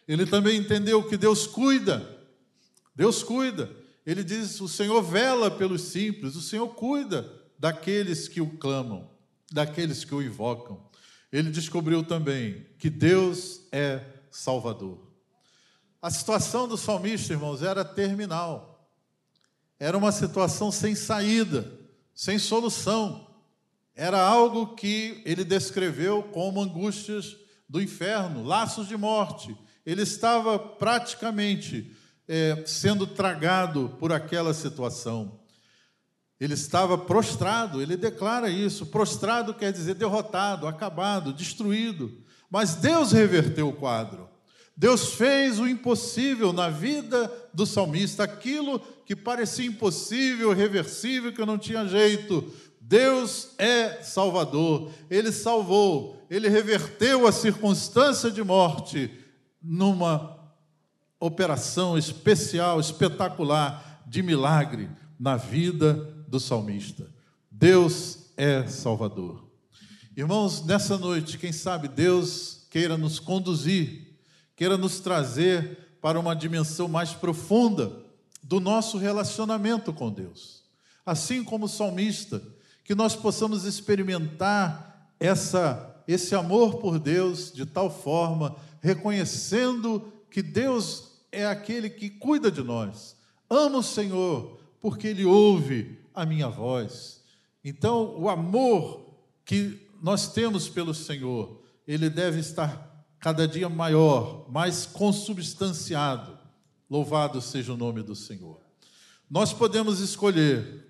Ele 0.08 0.26
também 0.26 0.58
entendeu 0.58 1.04
que 1.04 1.18
Deus 1.18 1.48
cuida, 1.48 2.08
Deus 2.96 3.24
cuida. 3.24 3.70
Ele 4.06 4.24
diz: 4.24 4.62
o 4.62 4.68
Senhor 4.68 5.02
vela 5.02 5.50
pelos 5.50 5.82
simples, 5.82 6.36
o 6.36 6.42
Senhor 6.42 6.68
cuida 6.70 7.32
daqueles 7.58 8.28
que 8.28 8.40
o 8.40 8.58
clamam, 8.58 9.10
daqueles 9.52 10.04
que 10.04 10.14
o 10.14 10.22
invocam. 10.22 10.86
Ele 11.32 11.50
descobriu 11.50 12.04
também 12.04 12.66
que 12.78 12.90
Deus 12.90 13.62
é 13.72 14.02
Salvador. 14.30 15.06
A 16.02 16.12
situação 16.12 16.68
do 16.68 16.78
salmista, 16.78 17.34
irmãos, 17.34 17.64
era 17.64 17.84
terminal. 17.84 18.88
Era 19.80 19.98
uma 19.98 20.12
situação 20.12 20.72
sem 20.72 20.94
saída, 20.94 21.80
sem 22.14 22.38
solução. 22.38 23.25
Era 23.96 24.20
algo 24.20 24.76
que 24.76 25.22
ele 25.26 25.44
descreveu 25.44 26.22
como 26.24 26.62
angústias 26.62 27.38
do 27.68 27.82
inferno, 27.82 28.44
laços 28.44 28.88
de 28.88 28.98
morte. 28.98 29.56
Ele 29.86 30.02
estava 30.02 30.60
praticamente 30.60 31.96
é, 32.28 32.64
sendo 32.66 33.08
tragado 33.08 33.96
por 34.00 34.12
aquela 34.12 34.54
situação. 34.54 35.40
Ele 36.40 36.54
estava 36.54 36.98
prostrado, 36.98 37.82
ele 37.82 37.96
declara 37.96 38.50
isso. 38.50 38.88
Prostrado 38.88 39.54
quer 39.54 39.72
dizer 39.72 39.96
derrotado, 39.96 40.68
acabado, 40.68 41.32
destruído. 41.32 42.12
Mas 42.50 42.76
Deus 42.76 43.12
reverteu 43.14 43.70
o 43.70 43.74
quadro. 43.74 44.30
Deus 44.78 45.14
fez 45.14 45.58
o 45.58 45.68
impossível 45.68 46.52
na 46.52 46.70
vida 46.70 47.32
do 47.54 47.66
salmista, 47.66 48.26
aquilo 48.26 48.80
que 49.06 49.16
parecia 49.16 49.66
impossível, 49.66 50.52
irreversível, 50.52 51.32
que 51.32 51.46
não 51.46 51.58
tinha 51.58 51.88
jeito. 51.88 52.52
Deus 52.88 53.50
é 53.58 54.02
Salvador, 54.02 54.92
Ele 55.10 55.32
salvou, 55.32 56.24
Ele 56.30 56.48
reverteu 56.50 57.28
a 57.28 57.32
circunstância 57.32 58.30
de 58.30 58.44
morte 58.44 59.12
numa 59.62 60.38
operação 61.20 61.98
especial, 61.98 62.80
espetacular, 62.80 64.04
de 64.06 64.22
milagre 64.22 64.90
na 65.20 65.36
vida 65.36 65.94
do 66.28 66.40
salmista. 66.40 67.08
Deus 67.50 68.32
é 68.38 68.68
Salvador. 68.68 69.44
Irmãos, 70.16 70.64
nessa 70.64 70.98
noite, 70.98 71.38
quem 71.38 71.52
sabe 71.52 71.88
Deus 71.88 72.68
queira 72.70 72.98
nos 72.98 73.20
conduzir 73.20 74.06
queira 74.56 74.78
nos 74.78 75.00
trazer 75.00 75.98
para 76.02 76.20
uma 76.20 76.36
dimensão 76.36 76.88
mais 76.88 77.12
profunda 77.12 77.92
do 78.42 78.60
nosso 78.60 78.98
relacionamento 78.98 79.92
com 79.92 80.12
Deus. 80.12 80.64
Assim 81.06 81.44
como 81.44 81.66
o 81.66 81.70
salmista, 81.70 82.42
que 82.86 82.96
nós 82.96 83.16
possamos 83.16 83.66
experimentar 83.66 85.12
essa 85.20 85.92
esse 86.08 86.36
amor 86.36 86.78
por 86.78 87.00
Deus 87.00 87.52
de 87.52 87.66
tal 87.66 87.90
forma, 87.90 88.56
reconhecendo 88.80 90.12
que 90.30 90.42
Deus 90.42 91.16
é 91.32 91.46
aquele 91.46 91.90
que 91.90 92.10
cuida 92.10 92.52
de 92.52 92.62
nós. 92.62 93.16
Amo 93.50 93.80
o 93.80 93.84
Senhor, 93.84 94.60
porque 94.80 95.08
ele 95.08 95.26
ouve 95.26 96.00
a 96.14 96.26
minha 96.26 96.48
voz. 96.48 97.24
Então, 97.64 98.16
o 98.20 98.30
amor 98.30 99.16
que 99.44 99.80
nós 100.02 100.32
temos 100.32 100.70
pelo 100.70 100.94
Senhor, 100.94 101.62
ele 101.88 102.10
deve 102.10 102.40
estar 102.40 103.06
cada 103.20 103.48
dia 103.48 103.68
maior, 103.68 104.46
mais 104.52 104.86
consubstanciado. 104.86 106.38
Louvado 106.88 107.42
seja 107.42 107.74
o 107.74 107.78
nome 107.78 108.04
do 108.04 108.16
Senhor. 108.16 108.62
Nós 109.28 109.52
podemos 109.52 110.00
escolher 110.00 110.86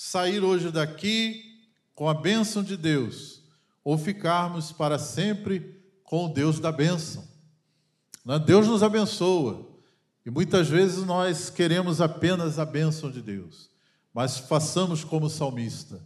sair 0.00 0.44
hoje 0.44 0.70
daqui 0.70 1.58
com 1.94 2.08
a 2.08 2.14
bênção 2.14 2.62
de 2.62 2.76
Deus 2.76 3.42
ou 3.82 3.98
ficarmos 3.98 4.70
para 4.70 4.98
sempre 4.98 5.82
com 6.04 6.26
o 6.26 6.28
Deus 6.28 6.60
da 6.60 6.70
bênção. 6.70 7.26
Né? 8.24 8.38
Deus 8.38 8.68
nos 8.68 8.82
abençoa 8.82 9.68
e 10.24 10.30
muitas 10.30 10.68
vezes 10.68 11.04
nós 11.04 11.50
queremos 11.50 12.00
apenas 12.00 12.60
a 12.60 12.64
bênção 12.64 13.10
de 13.10 13.20
Deus, 13.20 13.70
mas 14.14 14.38
façamos 14.38 15.02
como 15.02 15.26
o 15.26 15.30
salmista. 15.30 16.00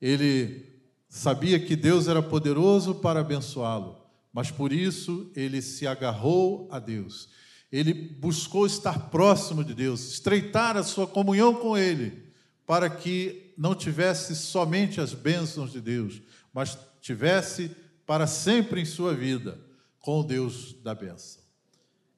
Ele 0.00 0.80
sabia 1.08 1.60
que 1.60 1.76
Deus 1.76 2.08
era 2.08 2.22
poderoso 2.22 2.94
para 2.94 3.20
abençoá-lo 3.20 4.04
mas 4.34 4.50
por 4.50 4.72
isso 4.72 5.30
ele 5.36 5.62
se 5.62 5.86
agarrou 5.86 6.66
a 6.68 6.80
Deus. 6.80 7.28
Ele 7.70 7.94
buscou 7.94 8.66
estar 8.66 9.08
próximo 9.08 9.62
de 9.62 9.72
Deus, 9.72 10.14
estreitar 10.14 10.76
a 10.76 10.82
sua 10.82 11.06
comunhão 11.06 11.54
com 11.54 11.78
Ele, 11.78 12.23
para 12.66 12.88
que 12.88 13.52
não 13.56 13.74
tivesse 13.74 14.34
somente 14.34 15.00
as 15.00 15.12
bênçãos 15.12 15.72
de 15.72 15.80
Deus, 15.80 16.20
mas 16.52 16.78
tivesse 17.00 17.70
para 18.06 18.26
sempre 18.26 18.80
em 18.80 18.84
sua 18.84 19.14
vida 19.14 19.58
com 20.00 20.20
o 20.20 20.24
Deus 20.24 20.74
da 20.82 20.94
bênção. 20.94 21.42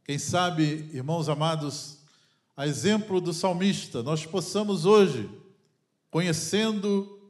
Quem 0.04 0.18
sabe, 0.18 0.88
irmãos 0.92 1.28
amados, 1.28 1.98
a 2.56 2.66
exemplo 2.66 3.20
do 3.20 3.32
salmista, 3.32 4.02
nós 4.02 4.24
possamos 4.24 4.84
hoje, 4.84 5.28
conhecendo 6.10 7.20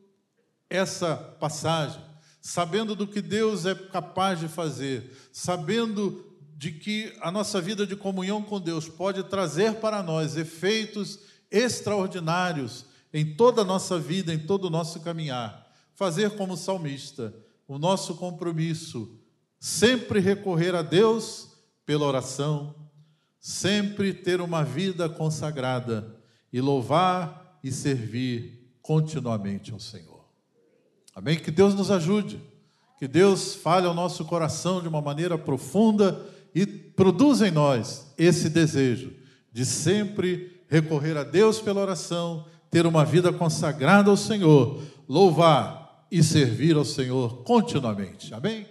essa 0.68 1.16
passagem, 1.16 2.00
sabendo 2.40 2.94
do 2.94 3.06
que 3.06 3.20
Deus 3.20 3.66
é 3.66 3.74
capaz 3.74 4.38
de 4.38 4.46
fazer, 4.46 5.10
sabendo 5.32 6.24
de 6.56 6.72
que 6.72 7.16
a 7.20 7.30
nossa 7.30 7.60
vida 7.60 7.86
de 7.86 7.96
comunhão 7.96 8.42
com 8.42 8.60
Deus 8.60 8.88
pode 8.88 9.24
trazer 9.24 9.74
para 9.74 10.02
nós 10.02 10.36
efeitos 10.36 11.18
extraordinários 11.50 12.84
em 13.16 13.24
toda 13.24 13.62
a 13.62 13.64
nossa 13.64 13.98
vida, 13.98 14.34
em 14.34 14.38
todo 14.38 14.66
o 14.66 14.70
nosso 14.70 15.00
caminhar. 15.00 15.72
Fazer 15.94 16.32
como 16.32 16.54
salmista, 16.54 17.34
o 17.66 17.78
nosso 17.78 18.14
compromisso, 18.16 19.18
sempre 19.58 20.20
recorrer 20.20 20.74
a 20.74 20.82
Deus 20.82 21.48
pela 21.86 22.04
oração, 22.04 22.74
sempre 23.40 24.12
ter 24.12 24.42
uma 24.42 24.62
vida 24.62 25.08
consagrada 25.08 26.14
e 26.52 26.60
louvar 26.60 27.58
e 27.64 27.72
servir 27.72 28.70
continuamente 28.82 29.72
ao 29.72 29.80
Senhor. 29.80 30.22
Amém? 31.14 31.38
Que 31.38 31.50
Deus 31.50 31.74
nos 31.74 31.90
ajude, 31.90 32.38
que 32.98 33.08
Deus 33.08 33.54
fale 33.54 33.86
ao 33.86 33.94
nosso 33.94 34.26
coração 34.26 34.82
de 34.82 34.88
uma 34.88 35.00
maneira 35.00 35.38
profunda 35.38 36.22
e 36.54 36.66
produza 36.66 37.48
em 37.48 37.50
nós 37.50 38.12
esse 38.18 38.50
desejo 38.50 39.14
de 39.50 39.64
sempre 39.64 40.60
recorrer 40.68 41.16
a 41.16 41.24
Deus 41.24 41.62
pela 41.62 41.80
oração 41.80 42.44
ter 42.76 42.86
uma 42.86 43.06
vida 43.06 43.32
consagrada 43.32 44.10
ao 44.10 44.18
Senhor, 44.18 44.82
louvar 45.08 46.06
e 46.12 46.22
servir 46.22 46.76
ao 46.76 46.84
Senhor 46.84 47.42
continuamente. 47.42 48.34
Amém? 48.34 48.66